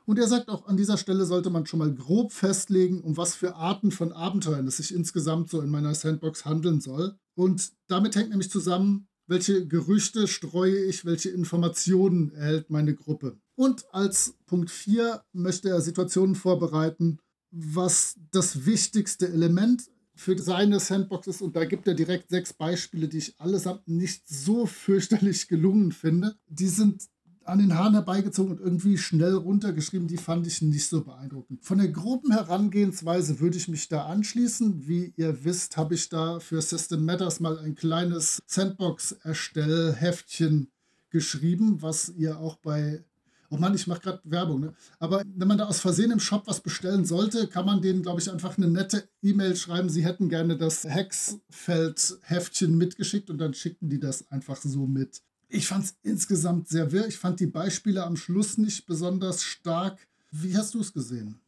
[0.05, 3.35] Und er sagt auch, an dieser Stelle sollte man schon mal grob festlegen, um was
[3.35, 7.17] für Arten von Abenteuern es sich insgesamt so in meiner Sandbox handeln soll.
[7.35, 13.39] Und damit hängt nämlich zusammen, welche Gerüchte streue ich, welche Informationen erhält meine Gruppe.
[13.62, 17.19] Und als Punkt 4 möchte er Situationen vorbereiten,
[17.52, 19.84] was das wichtigste Element
[20.15, 21.43] für seine Sandbox ist.
[21.43, 26.34] Und da gibt er direkt sechs Beispiele, die ich allesamt nicht so fürchterlich gelungen finde.
[26.47, 27.04] Die sind
[27.43, 31.63] an den Haaren herbeigezogen und irgendwie schnell runtergeschrieben, die fand ich nicht so beeindruckend.
[31.63, 34.88] Von der groben Herangehensweise würde ich mich da anschließen.
[34.88, 40.71] Wie ihr wisst, habe ich da für System Matters mal ein kleines Sandbox-Erstellheftchen
[41.12, 43.06] geschrieben, was ihr auch bei
[43.53, 44.73] Oh Mann, ich mache gerade Werbung, ne?
[44.97, 48.21] Aber wenn man da aus Versehen im Shop was bestellen sollte, kann man denen, glaube
[48.21, 49.89] ich, einfach eine nette E-Mail schreiben.
[49.89, 55.21] Sie hätten gerne das Hexfeld-Heftchen mitgeschickt und dann schickten die das einfach so mit.
[55.49, 57.07] Ich fand es insgesamt sehr wirr.
[57.07, 60.07] Ich fand die Beispiele am Schluss nicht besonders stark.
[60.31, 61.41] Wie hast du es gesehen?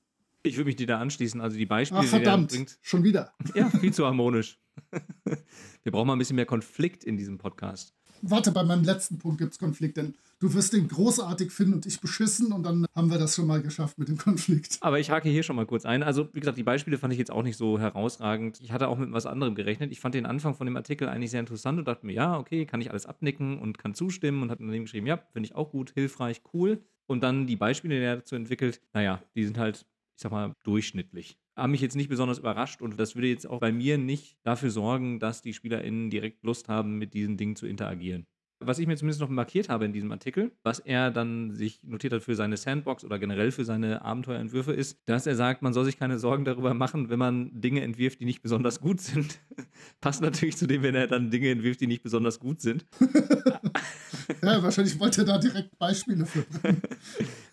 [0.43, 1.39] Ich würde mich dir da anschließen.
[1.39, 2.79] Also die Beispiele, Ach, verdammt, die er bringt.
[2.81, 3.33] Schon wieder.
[3.55, 4.59] Ja, viel zu harmonisch.
[5.83, 7.93] Wir brauchen mal ein bisschen mehr Konflikt in diesem Podcast.
[8.25, 11.86] Warte, bei meinem letzten Punkt gibt es Konflikt, denn du wirst den großartig finden und
[11.86, 14.77] ich beschissen und dann haben wir das schon mal geschafft mit dem Konflikt.
[14.79, 16.03] Aber ich hake hier schon mal kurz ein.
[16.03, 18.62] Also, wie gesagt, die Beispiele fand ich jetzt auch nicht so herausragend.
[18.62, 19.91] Ich hatte auch mit was anderem gerechnet.
[19.91, 22.65] Ich fand den Anfang von dem Artikel eigentlich sehr interessant und dachte mir, ja, okay,
[22.65, 25.71] kann ich alles abnicken und kann zustimmen und hat daneben geschrieben, ja, finde ich auch
[25.71, 26.81] gut, hilfreich, cool.
[27.07, 30.54] Und dann die Beispiele, die er dazu entwickelt, naja, die sind halt ich sag mal,
[30.63, 31.38] durchschnittlich.
[31.56, 34.71] Haben mich jetzt nicht besonders überrascht und das würde jetzt auch bei mir nicht dafür
[34.71, 38.26] sorgen, dass die SpielerInnen direkt Lust haben, mit diesen Dingen zu interagieren
[38.67, 42.13] was ich mir zumindest noch markiert habe in diesem Artikel, was er dann sich notiert
[42.13, 45.86] hat für seine Sandbox oder generell für seine Abenteuerentwürfe, ist, dass er sagt, man soll
[45.86, 49.39] sich keine Sorgen darüber machen, wenn man Dinge entwirft, die nicht besonders gut sind.
[50.02, 52.86] Passt natürlich zu dem, wenn er dann Dinge entwirft, die nicht besonders gut sind.
[54.41, 56.45] ja, wahrscheinlich wollte er da direkt Beispiele für.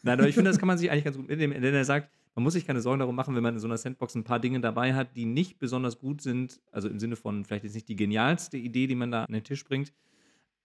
[0.02, 2.10] Nein, aber ich finde, das kann man sich eigentlich ganz gut mitnehmen, denn er sagt,
[2.34, 4.40] man muss sich keine Sorgen darum machen, wenn man in so einer Sandbox ein paar
[4.40, 7.88] Dinge dabei hat, die nicht besonders gut sind, also im Sinne von vielleicht jetzt nicht
[7.88, 9.92] die genialste Idee, die man da an den Tisch bringt,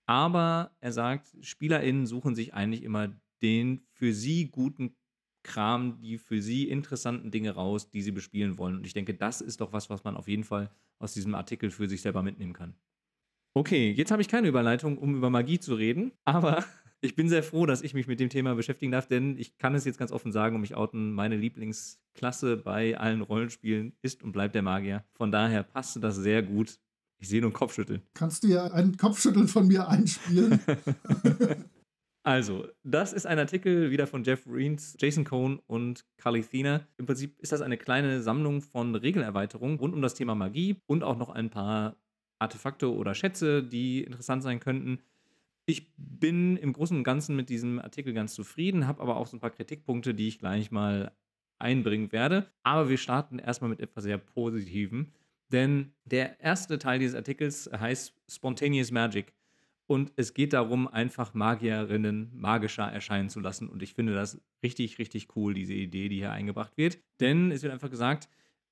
[0.06, 3.10] aber er sagt, SpielerInnen suchen sich eigentlich immer
[3.42, 4.96] den für sie guten
[5.44, 8.78] Kram, die für sie interessanten Dinge raus, die sie bespielen wollen.
[8.78, 11.70] Und ich denke, das ist doch was, was man auf jeden Fall aus diesem Artikel
[11.70, 12.76] für sich selber mitnehmen kann.
[13.54, 16.66] Okay, jetzt habe ich keine Überleitung, um über Magie zu reden, aber
[17.06, 19.76] ich bin sehr froh, dass ich mich mit dem Thema beschäftigen darf, denn ich kann
[19.76, 24.32] es jetzt ganz offen sagen und mich outen, meine Lieblingsklasse bei allen Rollenspielen ist und
[24.32, 25.06] bleibt der Magier.
[25.14, 26.80] Von daher passte das sehr gut
[27.18, 28.02] ich sehe nur einen Kopfschütteln.
[28.14, 30.60] Kannst du ja ein Kopfschütteln von mir einspielen?
[32.28, 36.88] Also, das ist ein Artikel wieder von Jeff Reens, Jason Cohn und Carly Thiener.
[36.98, 41.04] Im Prinzip ist das eine kleine Sammlung von Regelerweiterungen rund um das Thema Magie und
[41.04, 41.98] auch noch ein paar
[42.40, 45.04] Artefakte oder Schätze, die interessant sein könnten.
[45.66, 49.36] Ich bin im Großen und Ganzen mit diesem Artikel ganz zufrieden, habe aber auch so
[49.36, 51.12] ein paar Kritikpunkte, die ich gleich mal
[51.58, 52.52] einbringen werde.
[52.64, 55.12] Aber wir starten erstmal mit etwas sehr Positivem.
[55.52, 59.34] Denn der erste Teil dieses Artikels heißt Spontaneous Magic.
[59.88, 63.70] Und es geht darum, einfach Magierinnen magischer erscheinen zu lassen.
[63.70, 67.00] Und ich finde das richtig, richtig cool, diese Idee, die hier eingebracht wird.
[67.20, 68.28] Denn es wird einfach gesagt,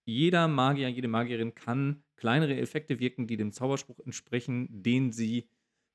[0.06, 5.48] jeder Magier, jede Magierin kann kleinere Effekte wirken, die dem Zauberspruch entsprechen, den sie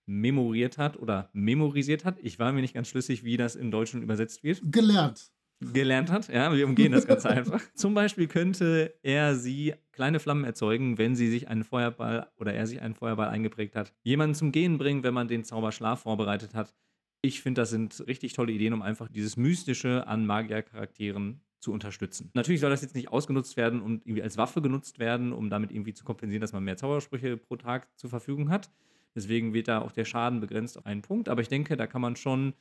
[0.08, 2.18] memoriert hat oder memorisiert hat.
[2.22, 4.60] Ich war mir nicht ganz schlüssig, wie das im Deutschen übersetzt wird.
[4.72, 6.28] Gelernt gelernt hat.
[6.28, 7.62] Ja, wir umgehen das ganz einfach.
[7.74, 12.66] Zum Beispiel könnte er sie kleine Flammen erzeugen, wenn sie sich einen Feuerball oder er
[12.66, 13.92] sich einen Feuerball eingeprägt hat.
[14.02, 16.74] Jemanden zum Gehen bringen, wenn man den Zauberschlaf vorbereitet hat.
[17.22, 22.30] Ich finde, das sind richtig tolle Ideen, um einfach dieses Mystische an Magiercharakteren zu unterstützen.
[22.34, 25.72] Natürlich soll das jetzt nicht ausgenutzt werden und irgendwie als Waffe genutzt werden, um damit
[25.72, 28.70] irgendwie zu kompensieren, dass man mehr Zaubersprüche pro Tag zur Verfügung hat.
[29.18, 31.28] Deswegen wird da auch der Schaden begrenzt auf einen Punkt.
[31.28, 32.54] Aber ich denke, da kann man schon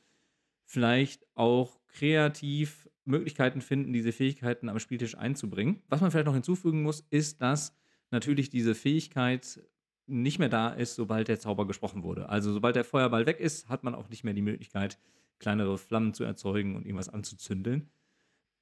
[0.64, 5.80] vielleicht auch kreativ Möglichkeiten finden, diese Fähigkeiten am Spieltisch einzubringen.
[5.88, 7.76] Was man vielleicht noch hinzufügen muss, ist, dass
[8.10, 9.62] natürlich diese Fähigkeit
[10.08, 12.28] nicht mehr da ist, sobald der Zauber gesprochen wurde.
[12.28, 14.98] Also sobald der Feuerball weg ist, hat man auch nicht mehr die Möglichkeit,
[15.38, 17.88] kleinere Flammen zu erzeugen und irgendwas anzuzündeln.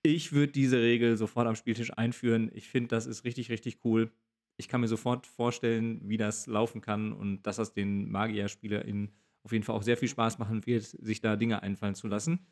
[0.02, 2.50] Ich würde diese Regel sofort am Spieltisch einführen.
[2.52, 4.12] Ich finde, das ist richtig, richtig cool.
[4.56, 9.52] Ich kann mir sofort vorstellen, wie das laufen kann und dass das den Magier-SpielerInnen auf
[9.52, 12.46] jeden Fall auch sehr viel Spaß machen wird, sich da Dinge einfallen zu lassen.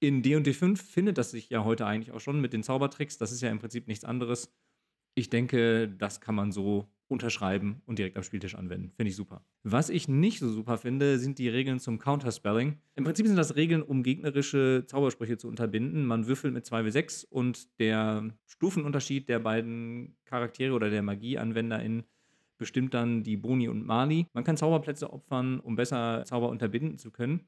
[0.00, 3.18] In D&D 5 findet das sich ja heute eigentlich auch schon mit den Zaubertricks.
[3.18, 4.52] Das ist ja im Prinzip nichts anderes.
[5.14, 8.92] Ich denke, das kann man so unterschreiben und direkt am Spieltisch anwenden.
[8.96, 9.44] Finde ich super.
[9.62, 12.78] Was ich nicht so super finde, sind die Regeln zum Counterspelling.
[12.94, 16.04] Im Prinzip sind das Regeln, um gegnerische Zaubersprüche zu unterbinden.
[16.04, 22.04] Man würfelt mit 2w6 und der Stufenunterschied der beiden Charaktere oder der Magieanwenderin
[22.58, 24.26] bestimmt dann die Boni und Mali.
[24.32, 27.46] Man kann Zauberplätze opfern, um besser Zauber unterbinden zu können.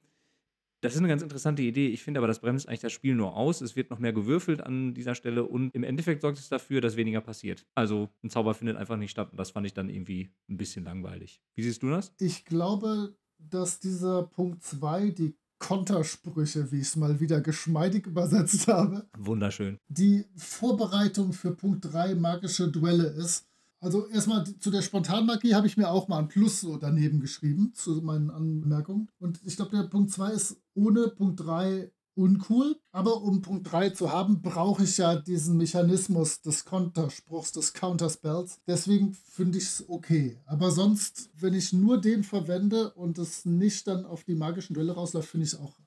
[0.81, 1.89] Das ist eine ganz interessante Idee.
[1.89, 3.61] Ich finde aber, das bremst eigentlich das Spiel nur aus.
[3.61, 6.97] Es wird noch mehr gewürfelt an dieser Stelle und im Endeffekt sorgt es dafür, dass
[6.97, 7.67] weniger passiert.
[7.75, 10.85] Also ein Zauber findet einfach nicht statt und das fand ich dann irgendwie ein bisschen
[10.85, 11.41] langweilig.
[11.57, 12.15] Wie siehst du das?
[12.21, 18.69] Ich glaube, dass dieser Punkt 2, die Kontersprüche, wie ich es mal wieder geschmeidig übersetzt
[18.69, 19.09] habe.
[19.17, 19.79] Wunderschön.
[19.89, 23.49] Die Vorbereitung für Punkt 3 magische Duelle ist.
[23.81, 27.73] Also erstmal zu der Spontanmagie habe ich mir auch mal ein Plus so daneben geschrieben
[27.75, 29.09] zu meinen Anmerkungen.
[29.19, 32.77] Und ich glaube, der Punkt 2 ist ohne Punkt 3 uncool.
[32.91, 38.61] Aber um Punkt 3 zu haben, brauche ich ja diesen Mechanismus des Konterspruchs, des Counterspells.
[38.67, 40.41] Deswegen finde ich es okay.
[40.45, 44.93] Aber sonst, wenn ich nur den verwende und es nicht dann auf die magischen Duelle
[44.93, 45.79] rausläuft, finde ich es auch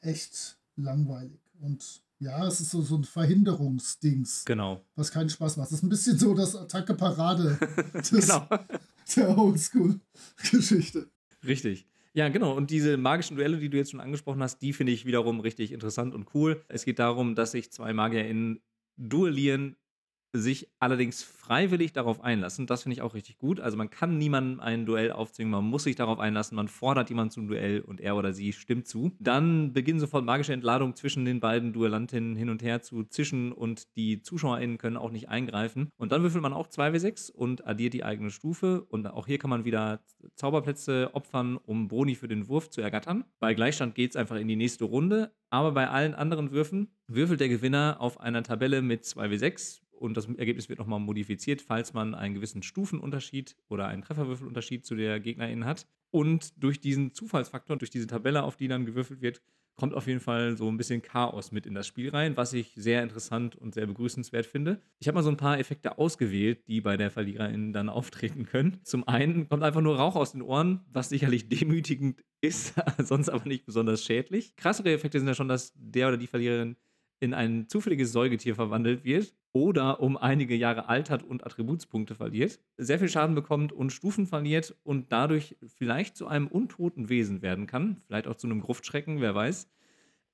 [0.00, 1.40] echt langweilig.
[1.60, 4.44] Und ja, es ist so, so ein Verhinderungsdings.
[4.44, 4.84] Genau.
[4.94, 5.68] Was keinen Spaß macht.
[5.68, 7.58] Es ist ein bisschen so das Attacke-Parade
[8.10, 8.48] genau.
[9.14, 11.10] der Oldschool-Geschichte.
[11.46, 11.86] Richtig.
[12.14, 12.54] Ja, genau.
[12.56, 15.72] Und diese magischen Duelle, die du jetzt schon angesprochen hast, die finde ich wiederum richtig
[15.72, 16.64] interessant und cool.
[16.68, 18.60] Es geht darum, dass sich zwei MagierInnen
[18.96, 19.76] duellieren.
[20.38, 22.66] Sich allerdings freiwillig darauf einlassen.
[22.66, 23.60] Das finde ich auch richtig gut.
[23.60, 27.30] Also man kann niemandem ein Duell aufzwingen, man muss sich darauf einlassen, man fordert jemanden
[27.30, 29.12] zum Duell und er oder sie stimmt zu.
[29.20, 33.96] Dann beginnen sofort magische Entladungen zwischen den beiden Duellantinnen hin und her zu zischen und
[33.96, 35.90] die ZuschauerInnen können auch nicht eingreifen.
[35.96, 38.82] Und dann würfelt man auch 2w6 und addiert die eigene Stufe.
[38.82, 40.00] Und auch hier kann man wieder
[40.34, 43.24] Zauberplätze opfern, um Boni für den Wurf zu ergattern.
[43.38, 45.32] Bei Gleichstand geht es einfach in die nächste Runde.
[45.50, 50.26] Aber bei allen anderen Würfen würfelt der Gewinner auf einer Tabelle mit 2w6 und das
[50.26, 55.64] Ergebnis wird nochmal modifiziert, falls man einen gewissen Stufenunterschied oder einen Trefferwürfelunterschied zu der Gegnerin
[55.64, 55.86] hat.
[56.10, 59.42] Und durch diesen Zufallsfaktor, durch diese Tabelle, auf die dann gewürfelt wird,
[59.76, 62.72] kommt auf jeden Fall so ein bisschen Chaos mit in das Spiel rein, was ich
[62.76, 64.80] sehr interessant und sehr begrüßenswert finde.
[64.98, 68.80] Ich habe mal so ein paar Effekte ausgewählt, die bei der Verliererin dann auftreten können.
[68.82, 73.46] Zum einen kommt einfach nur Rauch aus den Ohren, was sicherlich demütigend ist, sonst aber
[73.46, 74.56] nicht besonders schädlich.
[74.56, 76.76] Krassere Effekte sind ja schon, dass der oder die Verliererin
[77.20, 82.98] in ein zufälliges Säugetier verwandelt wird oder um einige Jahre altert und Attributspunkte verliert, sehr
[82.98, 87.96] viel Schaden bekommt und Stufen verliert und dadurch vielleicht zu einem untoten Wesen werden kann,
[88.06, 89.68] vielleicht auch zu einem Gruftschrecken, wer weiß.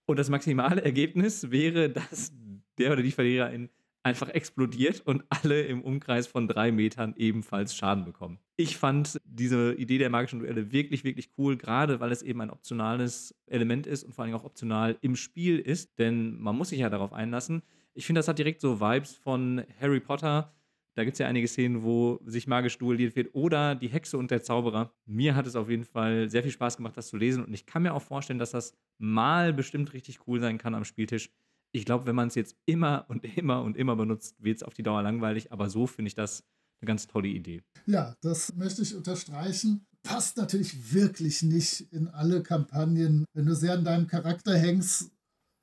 [0.06, 2.32] Und das maximale Ergebnis wäre, dass
[2.78, 3.70] der oder die Verliererin
[4.02, 8.38] einfach explodiert und alle im Umkreis von drei Metern ebenfalls Schaden bekommen.
[8.56, 12.50] Ich fand diese Idee der magischen Duelle wirklich, wirklich cool, gerade weil es eben ein
[12.50, 16.80] optionales Element ist und vor allem auch optional im Spiel ist, denn man muss sich
[16.80, 17.62] ja darauf einlassen.
[17.94, 20.52] Ich finde, das hat direkt so Vibes von Harry Potter.
[20.94, 23.34] Da gibt es ja einige Szenen, wo sich magisch duelliert wird.
[23.34, 24.92] Oder die Hexe und der Zauberer.
[25.06, 27.44] Mir hat es auf jeden Fall sehr viel Spaß gemacht, das zu lesen.
[27.44, 30.84] Und ich kann mir auch vorstellen, dass das mal bestimmt richtig cool sein kann am
[30.84, 31.30] Spieltisch
[31.72, 34.74] ich glaube, wenn man es jetzt immer und immer und immer benutzt, wird es auf
[34.74, 35.52] die Dauer langweilig.
[35.52, 36.44] Aber so finde ich das
[36.80, 37.62] eine ganz tolle Idee.
[37.86, 39.86] Ja, das möchte ich unterstreichen.
[40.02, 45.12] Passt natürlich wirklich nicht in alle Kampagnen, wenn du sehr an deinem Charakter hängst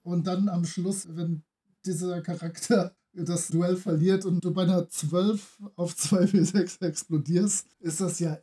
[0.03, 1.43] und dann am Schluss, wenn
[1.85, 8.19] dieser Charakter das Duell verliert und du bei einer 12 auf 2w6 explodierst, ist das
[8.19, 8.39] ja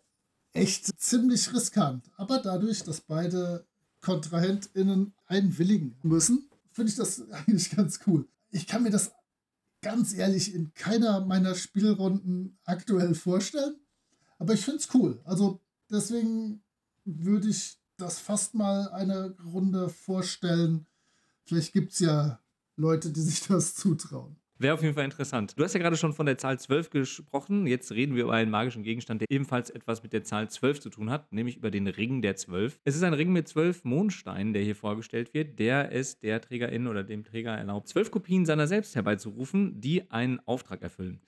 [0.52, 2.10] echt ziemlich riskant.
[2.16, 3.66] Aber dadurch, dass beide
[4.00, 8.28] KontrahentInnen einwilligen müssen, finde ich das eigentlich ganz cool.
[8.50, 9.12] Ich kann mir das
[9.80, 13.76] ganz ehrlich in keiner meiner Spielrunden aktuell vorstellen,
[14.38, 15.20] aber ich finde es cool.
[15.24, 15.60] Also
[15.90, 16.62] deswegen
[17.06, 20.86] würde ich das fast mal eine Runde vorstellen.
[21.44, 22.40] Vielleicht gibt es ja
[22.76, 24.36] Leute, die sich das zutrauen.
[24.58, 25.52] Wäre auf jeden Fall interessant.
[25.58, 27.66] Du hast ja gerade schon von der Zahl 12 gesprochen.
[27.66, 30.88] Jetzt reden wir über einen magischen Gegenstand, der ebenfalls etwas mit der Zahl 12 zu
[30.88, 32.80] tun hat, nämlich über den Ring der 12.
[32.84, 36.86] Es ist ein Ring mit 12 Mondsteinen, der hier vorgestellt wird, der es der Trägerin
[36.86, 41.20] oder dem Träger erlaubt, 12 Kopien seiner selbst herbeizurufen, die einen Auftrag erfüllen.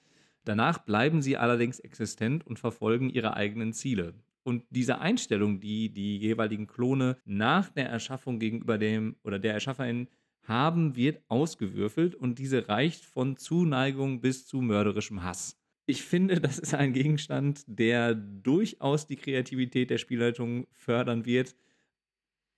[0.45, 4.14] Danach bleiben sie allerdings existent und verfolgen ihre eigenen Ziele.
[4.43, 10.09] Und diese Einstellung, die die jeweiligen Klone nach der Erschaffung gegenüber dem oder der Erschafferin
[10.49, 15.57] haben wird ausgewürfelt und diese reicht von Zuneigung bis zu mörderischem Hass.
[15.86, 21.55] Ich finde, das ist ein Gegenstand, der durchaus die Kreativität der Spielleitung fördern wird,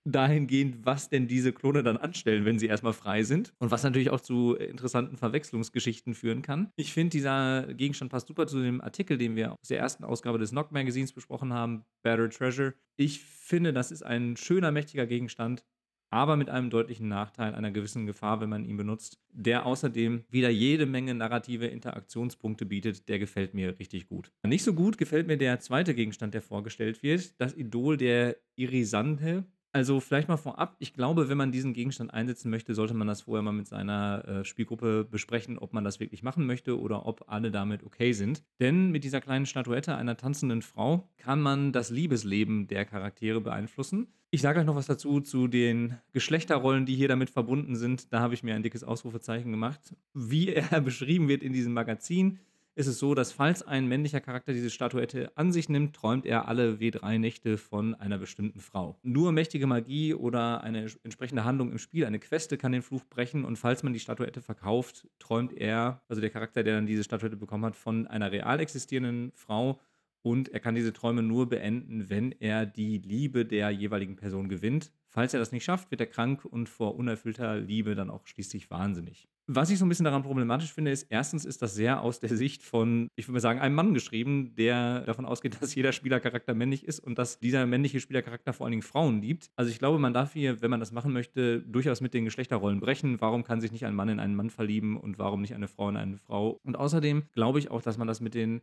[0.04, 3.52] dahingehend, was denn diese Klone dann anstellen, wenn sie erstmal frei sind.
[3.58, 6.72] Und was natürlich auch zu interessanten Verwechslungsgeschichten führen kann.
[6.76, 10.38] Ich finde, dieser Gegenstand passt super zu dem Artikel, den wir aus der ersten Ausgabe
[10.38, 12.74] des Knock Magazins besprochen haben, Battered Treasure.
[12.96, 15.64] Ich finde, das ist ein schöner, mächtiger Gegenstand,
[16.10, 20.50] aber mit einem deutlichen Nachteil, einer gewissen Gefahr, wenn man ihn benutzt, der außerdem wieder
[20.50, 24.32] jede Menge narrative Interaktionspunkte bietet, der gefällt mir richtig gut.
[24.44, 29.44] Nicht so gut gefällt mir der zweite Gegenstand, der vorgestellt wird, das Idol der Irisante.
[29.72, 33.22] Also vielleicht mal vorab, ich glaube, wenn man diesen Gegenstand einsetzen möchte, sollte man das
[33.22, 37.24] vorher mal mit seiner äh, Spielgruppe besprechen, ob man das wirklich machen möchte oder ob
[37.28, 38.42] alle damit okay sind.
[38.58, 44.08] Denn mit dieser kleinen Statuette einer tanzenden Frau kann man das Liebesleben der Charaktere beeinflussen.
[44.32, 48.12] Ich sage euch noch was dazu zu den Geschlechterrollen, die hier damit verbunden sind.
[48.12, 49.94] Da habe ich mir ein dickes Ausrufezeichen gemacht.
[50.14, 52.38] Wie er beschrieben wird in diesem Magazin,
[52.80, 56.48] ist es so, dass falls ein männlicher Charakter diese Statuette an sich nimmt, träumt er
[56.48, 58.98] alle W3 Nächte von einer bestimmten Frau.
[59.02, 63.44] Nur mächtige Magie oder eine entsprechende Handlung im Spiel, eine Queste kann den Fluch brechen
[63.44, 67.36] und falls man die Statuette verkauft, träumt er, also der Charakter, der dann diese Statuette
[67.36, 69.78] bekommen hat, von einer real existierenden Frau
[70.22, 74.90] und er kann diese Träume nur beenden, wenn er die Liebe der jeweiligen Person gewinnt.
[75.12, 78.70] Falls er das nicht schafft, wird er krank und vor unerfüllter Liebe dann auch schließlich
[78.70, 79.28] wahnsinnig.
[79.52, 82.28] Was ich so ein bisschen daran problematisch finde, ist, erstens ist das sehr aus der
[82.28, 86.54] Sicht von, ich würde mal sagen, einem Mann geschrieben, der davon ausgeht, dass jeder Spielercharakter
[86.54, 89.50] männlich ist und dass dieser männliche Spielercharakter vor allen Dingen Frauen liebt.
[89.56, 92.78] Also ich glaube, man darf hier, wenn man das machen möchte, durchaus mit den Geschlechterrollen
[92.78, 93.20] brechen.
[93.20, 95.88] Warum kann sich nicht ein Mann in einen Mann verlieben und warum nicht eine Frau
[95.88, 96.60] in eine Frau?
[96.62, 98.62] Und außerdem glaube ich auch, dass man das mit den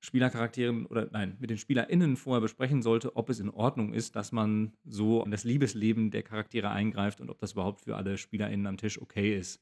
[0.00, 4.30] Spielercharakteren oder nein, mit den SpielerInnen vorher besprechen sollte, ob es in Ordnung ist, dass
[4.30, 8.66] man so in das Liebesleben der Charaktere eingreift und ob das überhaupt für alle SpielerInnen
[8.66, 9.60] am Tisch okay ist.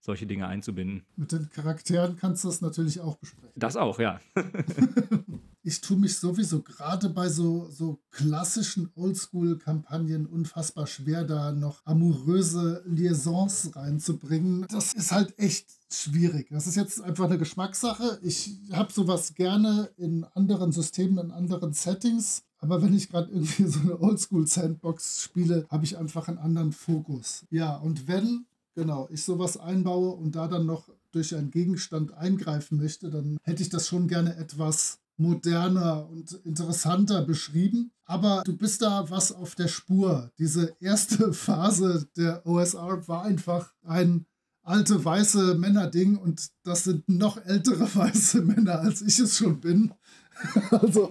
[0.00, 1.04] solche Dinge einzubinden.
[1.16, 3.50] Mit den Charakteren kannst du das natürlich auch besprechen.
[3.56, 4.20] Das auch, ja.
[5.62, 12.84] ich tue mich sowieso gerade bei so, so klassischen Oldschool-Kampagnen unfassbar schwer, da noch amouröse
[12.86, 14.64] Liaisons reinzubringen.
[14.68, 16.48] Das ist halt echt schwierig.
[16.50, 18.18] Das ist jetzt einfach eine Geschmackssache.
[18.22, 22.42] Ich habe sowas gerne in anderen Systemen, in anderen Settings.
[22.58, 27.44] Aber wenn ich gerade irgendwie so eine Oldschool-Sandbox spiele, habe ich einfach einen anderen Fokus.
[27.50, 32.78] Ja, und wenn, genau, ich sowas einbaue und da dann noch durch einen Gegenstand eingreifen
[32.78, 37.92] möchte, dann hätte ich das schon gerne etwas moderner und interessanter beschrieben.
[38.04, 40.30] Aber du bist da was auf der Spur.
[40.38, 44.26] Diese erste Phase der OSR war einfach ein
[44.66, 49.94] alte weiße Männer-Ding und das sind noch ältere weiße Männer, als ich es schon bin.
[50.70, 51.10] also,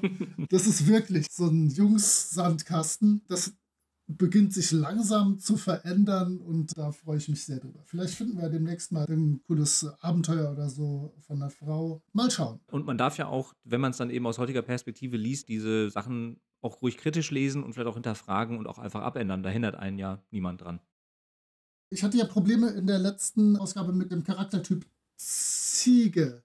[0.49, 3.23] das ist wirklich so ein Jungs-Sandkasten.
[3.27, 3.53] Das
[4.07, 7.81] beginnt sich langsam zu verändern und da freue ich mich sehr drüber.
[7.85, 12.03] Vielleicht finden wir demnächst mal ein cooles Abenteuer oder so von einer Frau.
[12.13, 12.59] Mal schauen.
[12.71, 15.89] Und man darf ja auch, wenn man es dann eben aus heutiger Perspektive liest, diese
[15.89, 19.43] Sachen auch ruhig kritisch lesen und vielleicht auch hinterfragen und auch einfach abändern.
[19.43, 20.79] Da hindert einen ja niemand dran.
[21.89, 26.43] Ich hatte ja Probleme in der letzten Ausgabe mit dem Charaktertyp Ziege.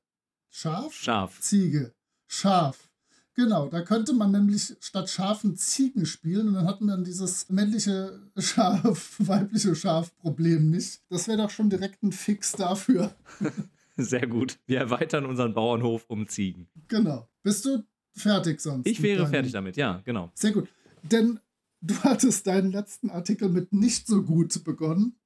[0.51, 0.93] Schaf?
[0.93, 1.41] Schaf.
[1.41, 1.95] Ziege.
[2.27, 2.91] Schaf.
[3.35, 7.49] Genau, da könnte man nämlich statt Schafen Ziegen spielen und dann hatten wir dann dieses
[7.49, 11.01] männliche Schaf, weibliche Schaf-Problem nicht.
[11.09, 13.15] Das wäre doch schon direkt ein Fix dafür.
[13.97, 14.59] Sehr gut.
[14.67, 16.69] Wir erweitern unseren Bauernhof um Ziegen.
[16.89, 17.29] Genau.
[17.43, 18.87] Bist du fertig sonst?
[18.87, 20.31] Ich wäre fertig damit, ja, genau.
[20.35, 20.69] Sehr gut.
[21.03, 21.41] Denn
[21.81, 25.20] du hattest deinen letzten Artikel mit nicht so gut begonnen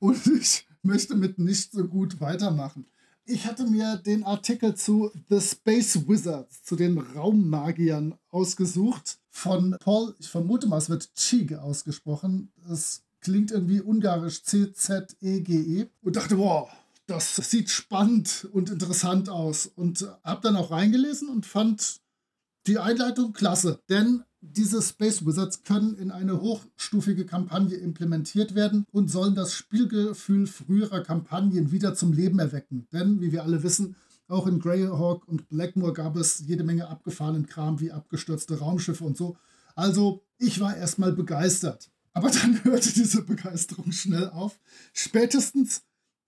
[0.00, 2.86] und ich möchte mit nicht so gut weitermachen
[3.30, 10.14] ich hatte mir den Artikel zu The Space Wizards, zu den Raummagiern ausgesucht von Paul,
[10.18, 12.52] ich vermute mal, es wird Chig ausgesprochen.
[12.68, 15.82] Es klingt irgendwie ungarisch C-Z-E-G-E.
[15.82, 16.68] -E, und dachte, wow,
[17.06, 19.66] das sieht spannend und interessant aus.
[19.66, 22.00] Und habe dann auch reingelesen und fand
[22.66, 23.80] die Einleitung klasse.
[23.88, 30.46] Denn diese Space Wizards können in eine hochstufige Kampagne implementiert werden und sollen das Spielgefühl
[30.46, 32.86] früherer Kampagnen wieder zum Leben erwecken.
[32.92, 33.96] Denn, wie wir alle wissen,
[34.28, 39.16] auch in Greyhawk und Blackmoor gab es jede Menge abgefahrenen Kram wie abgestürzte Raumschiffe und
[39.16, 39.36] so.
[39.74, 41.90] Also, ich war erstmal begeistert.
[42.12, 44.58] Aber dann hörte diese Begeisterung schnell auf.
[44.92, 45.82] Spätestens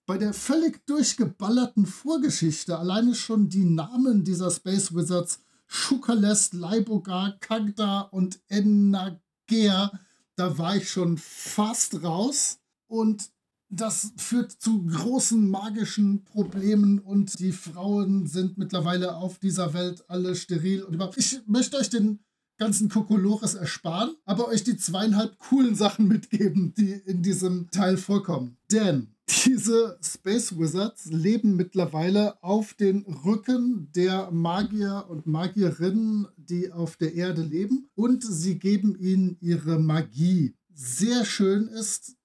[0.05, 5.39] bei der völlig durchgeballerten Vorgeschichte, alleine schon die Namen dieser Space Wizards
[5.73, 9.91] Schukalest, Leibogar, Kagda und Ennager,
[10.35, 12.59] da war ich schon fast raus.
[12.85, 13.31] Und
[13.69, 20.35] das führt zu großen magischen Problemen und die Frauen sind mittlerweile auf dieser Welt alle
[20.35, 20.83] steril.
[20.83, 22.19] Und ich möchte euch den
[22.57, 28.57] ganzen Kokolores ersparen, aber euch die zweieinhalb coolen Sachen mitgeben, die in diesem Teil vorkommen.
[28.71, 29.12] Denn
[29.45, 37.13] diese Space Wizards leben mittlerweile auf den Rücken der Magier und Magierinnen, die auf der
[37.13, 40.55] Erde leben, und sie geben ihnen ihre Magie.
[40.73, 42.15] Sehr schön ist,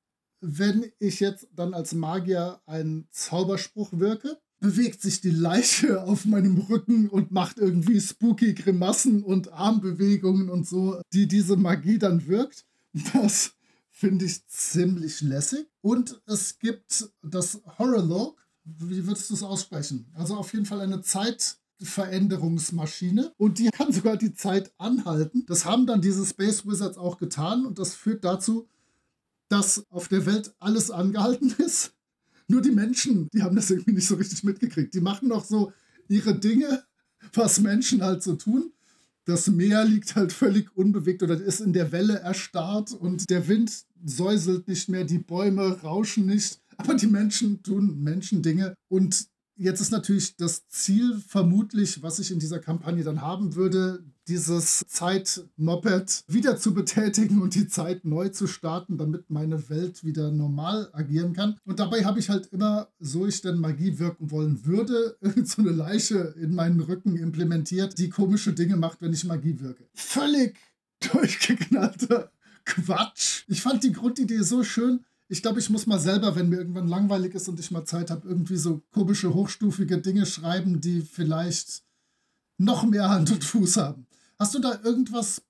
[0.40, 6.58] wenn ich jetzt dann als Magier einen Zauberspruch wirke, bewegt sich die Leiche auf meinem
[6.58, 12.64] Rücken und macht irgendwie spooky Grimassen und Armbewegungen und so, die diese Magie dann wirkt.
[13.12, 13.54] Das
[13.98, 15.66] finde ich ziemlich lässig.
[15.80, 18.46] Und es gibt das Horror-Log.
[18.64, 20.06] Wie würdest du es aussprechen?
[20.14, 25.44] Also auf jeden Fall eine Zeitveränderungsmaschine und die kann sogar die Zeit anhalten.
[25.46, 28.68] Das haben dann diese Space Wizards auch getan und das führt dazu,
[29.48, 31.92] dass auf der Welt alles angehalten ist.
[32.46, 34.94] Nur die Menschen, die haben das irgendwie nicht so richtig mitgekriegt.
[34.94, 35.72] Die machen noch so
[36.06, 36.84] ihre Dinge,
[37.32, 38.72] was Menschen halt so tun
[39.28, 43.84] das Meer liegt halt völlig unbewegt oder ist in der Welle erstarrt und der Wind
[44.04, 49.28] säuselt nicht mehr, die Bäume rauschen nicht, aber die Menschen tun Menschendinge und
[49.60, 54.84] Jetzt ist natürlich das Ziel vermutlich, was ich in dieser Kampagne dann haben würde, dieses
[54.86, 60.90] Zeitmoped wieder zu betätigen und die Zeit neu zu starten, damit meine Welt wieder normal
[60.92, 61.58] agieren kann.
[61.64, 65.72] Und dabei habe ich halt immer, so ich denn Magie wirken wollen würde, so eine
[65.72, 69.88] Leiche in meinen Rücken implementiert, die komische Dinge macht, wenn ich Magie wirke.
[69.92, 70.56] Völlig
[71.12, 72.30] durchgeknallter
[72.68, 73.44] Quatsch.
[73.48, 76.88] Ich fand die Grundidee so schön, ich glaube, ich muss mal selber, wenn mir irgendwann
[76.88, 81.82] langweilig ist und ich mal Zeit habe, irgendwie so komische, hochstufige Dinge schreiben, die vielleicht
[82.56, 84.06] noch mehr Hand und Fuß haben.
[84.38, 85.42] Hast du da irgendwas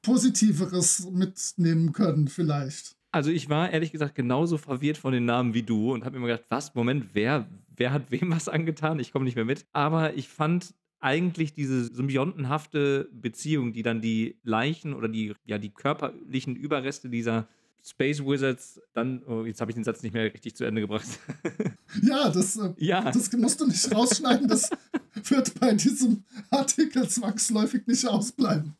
[0.00, 2.96] Positiveres mitnehmen können, vielleicht?
[3.10, 6.28] Also ich war ehrlich gesagt genauso verwirrt von den Namen wie du und habe mir
[6.28, 7.46] gedacht, was, Moment, wer,
[7.76, 8.98] wer hat wem was angetan?
[8.98, 9.66] Ich komme nicht mehr mit.
[9.72, 15.70] Aber ich fand eigentlich diese symbiontenhafte Beziehung, die dann die Leichen oder die, ja, die
[15.70, 17.48] körperlichen Überreste dieser
[17.84, 21.06] Space Wizards dann, oh, jetzt habe ich den Satz nicht mehr richtig zu Ende gebracht.
[22.00, 23.10] Ja, das, äh, Ja.
[23.10, 24.48] das musst du nicht rausschneiden.
[24.48, 24.70] Das
[25.28, 28.76] wird bei diesem Artikel zwangsläufig nicht ausbleiben.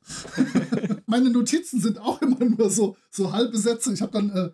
[1.07, 3.93] Meine Notizen sind auch immer nur so, so halbe Sätze.
[3.93, 4.51] Ich habe dann, äh,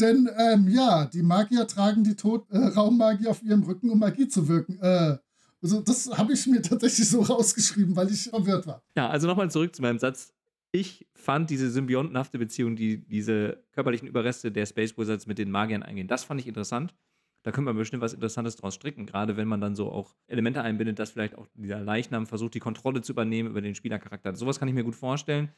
[0.00, 4.26] denn ähm, ja, die Magier tragen die Tod äh, Raummagie auf ihrem Rücken, um Magie
[4.26, 4.80] zu wirken.
[4.80, 5.18] Äh,
[5.64, 8.82] also das habe ich mir tatsächlich so rausgeschrieben, weil ich verwirrt war.
[8.96, 10.34] Ja, also nochmal zurück zu meinem Satz.
[10.72, 15.82] Ich fand diese symbiontenhafte Beziehung, die diese körperlichen Überreste der Space Wizards mit den Magiern
[15.82, 16.94] eingehen, das fand ich interessant.
[17.44, 20.62] Da könnte man bestimmt was Interessantes draus stricken, gerade wenn man dann so auch Elemente
[20.62, 24.34] einbindet, dass vielleicht auch dieser Leichnam versucht, die Kontrolle zu übernehmen über den Spielercharakter.
[24.34, 25.50] Sowas kann ich mir gut vorstellen.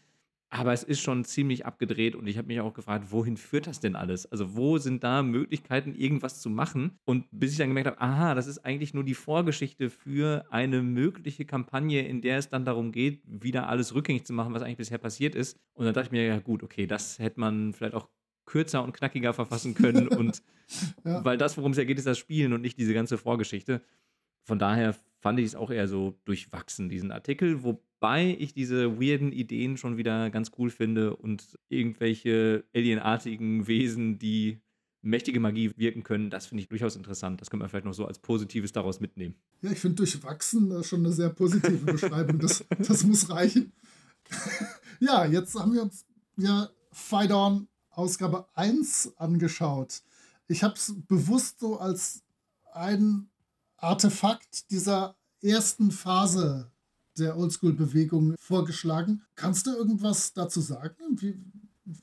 [0.48, 3.80] Aber es ist schon ziemlich abgedreht und ich habe mich auch gefragt, wohin führt das
[3.80, 4.30] denn alles?
[4.30, 6.98] Also, wo sind da Möglichkeiten, irgendwas zu machen?
[7.04, 10.82] Und bis ich dann gemerkt habe, aha, das ist eigentlich nur die Vorgeschichte für eine
[10.82, 14.76] mögliche Kampagne, in der es dann darum geht, wieder alles rückgängig zu machen, was eigentlich
[14.76, 15.58] bisher passiert ist.
[15.74, 18.08] Und dann dachte ich mir, ja, gut, okay, das hätte man vielleicht auch
[18.44, 20.06] kürzer und knackiger verfassen können.
[20.08, 20.42] und
[21.04, 21.24] Ja.
[21.24, 23.82] weil das, worum es ja geht, ist das Spielen und nicht diese ganze Vorgeschichte.
[24.44, 27.64] Von daher fand ich es auch eher so durchwachsen, diesen Artikel,
[28.06, 34.60] wobei ich diese weirden Ideen schon wieder ganz cool finde und irgendwelche alienartigen Wesen, die
[35.02, 37.40] mächtige Magie wirken können, das finde ich durchaus interessant.
[37.40, 39.34] Das könnte man vielleicht noch so als Positives daraus mitnehmen.
[39.60, 42.38] Ja, ich finde durchwachsen äh, schon eine sehr positive Beschreibung.
[42.38, 43.72] Das, das muss reichen.
[45.00, 50.02] ja, jetzt haben wir uns ja Fight On Ausgabe 1 angeschaut.
[50.46, 52.22] Ich habe es bewusst so als
[52.72, 53.30] ein
[53.78, 56.70] Artefakt dieser ersten Phase
[57.18, 59.22] der Oldschool-Bewegung vorgeschlagen.
[59.34, 60.94] Kannst du irgendwas dazu sagen?
[61.20, 61.38] Wie,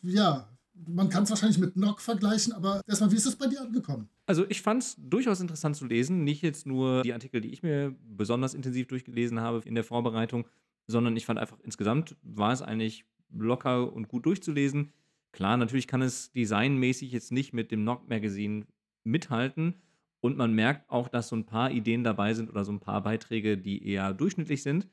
[0.01, 0.49] ja,
[0.87, 4.09] man kann es wahrscheinlich mit Nock vergleichen, aber erstmal, wie ist es bei dir angekommen?
[4.25, 6.23] Also ich fand es durchaus interessant zu lesen.
[6.23, 10.47] Nicht jetzt nur die Artikel, die ich mir besonders intensiv durchgelesen habe in der Vorbereitung,
[10.87, 14.91] sondern ich fand einfach insgesamt war es eigentlich locker und gut durchzulesen.
[15.31, 18.65] Klar, natürlich kann es designmäßig jetzt nicht mit dem Knock Magazine
[19.03, 19.81] mithalten.
[20.21, 23.03] Und man merkt auch, dass so ein paar Ideen dabei sind oder so ein paar
[23.03, 24.87] Beiträge, die eher durchschnittlich sind.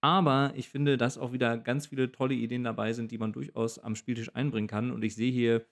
[0.00, 3.78] Aber ich finde, dass auch wieder ganz viele tolle Ideen dabei sind, die man durchaus
[3.78, 4.90] am Spieltisch einbringen kann.
[4.90, 5.64] Und ich sehe hier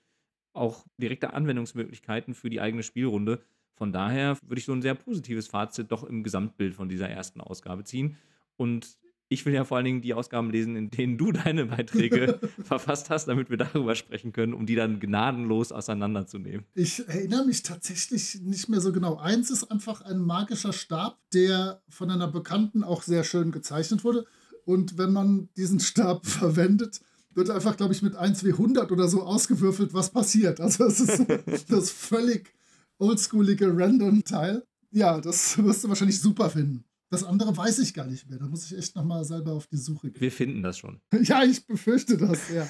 [0.53, 3.43] auch direkte Anwendungsmöglichkeiten für die eigene Spielrunde.
[3.75, 7.41] Von daher würde ich so ein sehr positives Fazit doch im Gesamtbild von dieser ersten
[7.41, 8.17] Ausgabe ziehen.
[8.57, 8.99] Und
[9.29, 13.11] ich will ja vor allen Dingen die Ausgaben lesen, in denen du deine Beiträge verfasst
[13.11, 16.67] hast, damit wir darüber sprechen können, um die dann gnadenlos auseinanderzunehmen.
[16.75, 19.17] Ich erinnere mich tatsächlich nicht mehr so genau.
[19.17, 24.27] Eins ist einfach ein magischer Stab, der von einer Bekannten auch sehr schön gezeichnet wurde.
[24.65, 27.01] Und wenn man diesen Stab verwendet,
[27.35, 30.61] wird einfach, glaube ich, mit 1W100 oder so ausgewürfelt, was passiert.
[30.61, 31.27] Also es ist
[31.71, 32.55] das völlig
[32.99, 34.65] oldschoolige Random-Teil.
[34.93, 36.85] Ja, das wirst du wahrscheinlich super finden.
[37.15, 38.39] Das andere weiß ich gar nicht mehr.
[38.39, 40.21] Da muss ich echt nochmal selber auf die Suche gehen.
[40.21, 41.01] Wir finden das schon.
[41.23, 42.69] Ja, ich befürchte das, ja.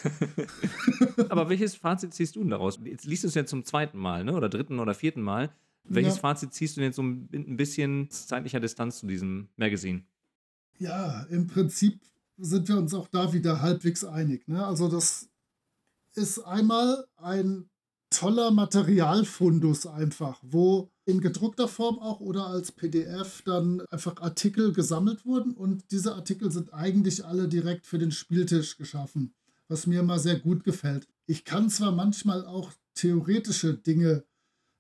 [1.31, 2.79] Aber welches Fazit ziehst du denn daraus?
[2.85, 4.35] Jetzt liest du es ja zum zweiten Mal, ne?
[4.35, 5.51] oder dritten oder vierten Mal.
[5.85, 6.21] Welches Ja.
[6.21, 10.05] Fazit ziehst du denn jetzt so ein ein bisschen zeitlicher Distanz zu diesem Magazin?
[10.79, 12.01] Ja, im Prinzip
[12.37, 14.47] sind wir uns auch da wieder halbwegs einig.
[14.49, 14.65] Ne?
[14.65, 15.29] Also das
[16.15, 17.69] ist einmal ein
[18.11, 25.27] toller Materialfundus einfach, wo in gedruckter Form auch oder als PDF dann einfach Artikel gesammelt
[25.27, 29.35] wurden und diese Artikel sind eigentlich alle direkt für den Spieltisch geschaffen,
[29.69, 31.07] was mir immer sehr gut gefällt.
[31.27, 34.25] Ich kann zwar manchmal auch theoretische Dinge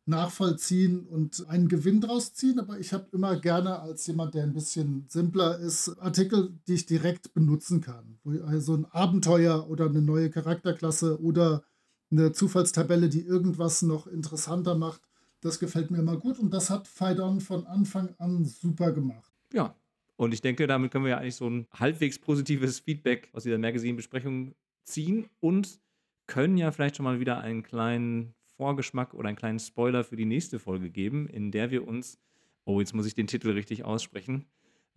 [0.06, 4.52] nachvollziehen und einen Gewinn draus ziehen, aber ich habe immer gerne als jemand, der ein
[4.52, 8.18] bisschen simpler ist, Artikel, die ich direkt benutzen kann.
[8.22, 11.64] Wo also ein Abenteuer oder eine neue Charakterklasse oder
[12.10, 15.00] eine Zufallstabelle, die irgendwas noch interessanter macht,
[15.44, 19.32] das gefällt mir immer gut und das hat Faidon von Anfang an super gemacht.
[19.52, 19.74] Ja.
[20.16, 23.58] Und ich denke, damit können wir ja eigentlich so ein halbwegs positives Feedback aus dieser
[23.58, 25.80] Magazine-Besprechung ziehen und
[26.26, 30.24] können ja vielleicht schon mal wieder einen kleinen Vorgeschmack oder einen kleinen Spoiler für die
[30.24, 32.18] nächste Folge geben, in der wir uns,
[32.64, 34.46] oh, jetzt muss ich den Titel richtig aussprechen,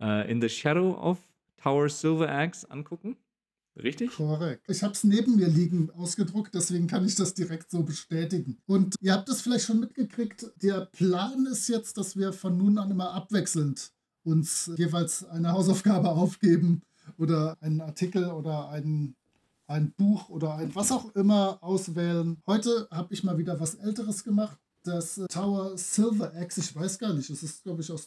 [0.00, 1.18] äh, In the Shadow of
[1.56, 3.16] Tower Silver Axe angucken.
[3.82, 4.10] Richtig?
[4.12, 4.64] Korrekt.
[4.68, 8.58] Ich habe es neben mir liegen ausgedruckt, deswegen kann ich das direkt so bestätigen.
[8.66, 12.78] Und ihr habt es vielleicht schon mitgekriegt, der Plan ist jetzt, dass wir von nun
[12.78, 13.92] an immer abwechselnd
[14.24, 16.82] uns jeweils eine Hausaufgabe aufgeben
[17.16, 19.16] oder einen Artikel oder einen,
[19.66, 22.38] ein Buch oder ein was auch immer auswählen.
[22.46, 24.58] Heute habe ich mal wieder was Älteres gemacht.
[24.82, 28.06] Das Tower Silver Axe, ich weiß gar nicht, es ist glaube ich aus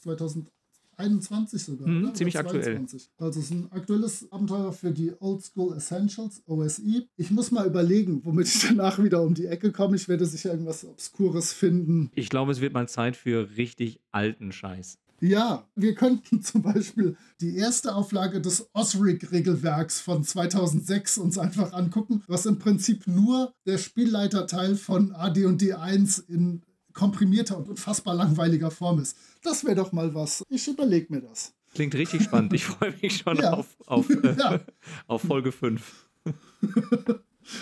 [1.01, 1.87] 2021 sogar.
[1.87, 2.07] Mhm, oder?
[2.07, 2.63] Oder ziemlich aktuell.
[2.63, 3.09] 22.
[3.17, 7.07] Also es ist ein aktuelles Abenteuer für die Old School Essentials, OSI.
[7.17, 9.95] Ich muss mal überlegen, womit ich danach wieder um die Ecke komme.
[9.95, 12.11] Ich werde sicher irgendwas Obskures finden.
[12.15, 14.97] Ich glaube, es wird mal Zeit für richtig alten Scheiß.
[15.23, 22.23] Ja, wir könnten zum Beispiel die erste Auflage des Osric-Regelwerks von 2006 uns einfach angucken,
[22.27, 26.63] was im Prinzip nur der Spielleiterteil von AD&D 1 in
[26.93, 29.17] komprimierter und unfassbar langweiliger Form ist.
[29.43, 30.43] Das wäre doch mal was.
[30.49, 31.53] Ich überlege mir das.
[31.73, 32.53] Klingt richtig spannend.
[32.53, 33.53] Ich freue mich schon ja.
[33.53, 34.59] auf, auf, äh, ja.
[35.07, 36.09] auf Folge 5.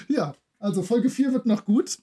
[0.08, 2.00] ja, also Folge 4 wird noch gut.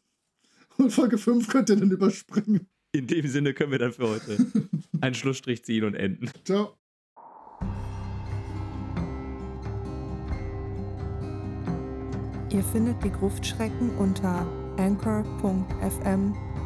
[0.79, 2.69] Und Folge 5 könnt ihr dann überspringen.
[2.93, 4.39] In dem Sinne können wir dann für heute
[5.01, 6.31] einen Schlussstrich ziehen und enden.
[6.45, 6.77] Ciao.
[12.51, 14.47] Ihr findet die Gruftschrecken unter
[14.79, 16.46] anchor.fm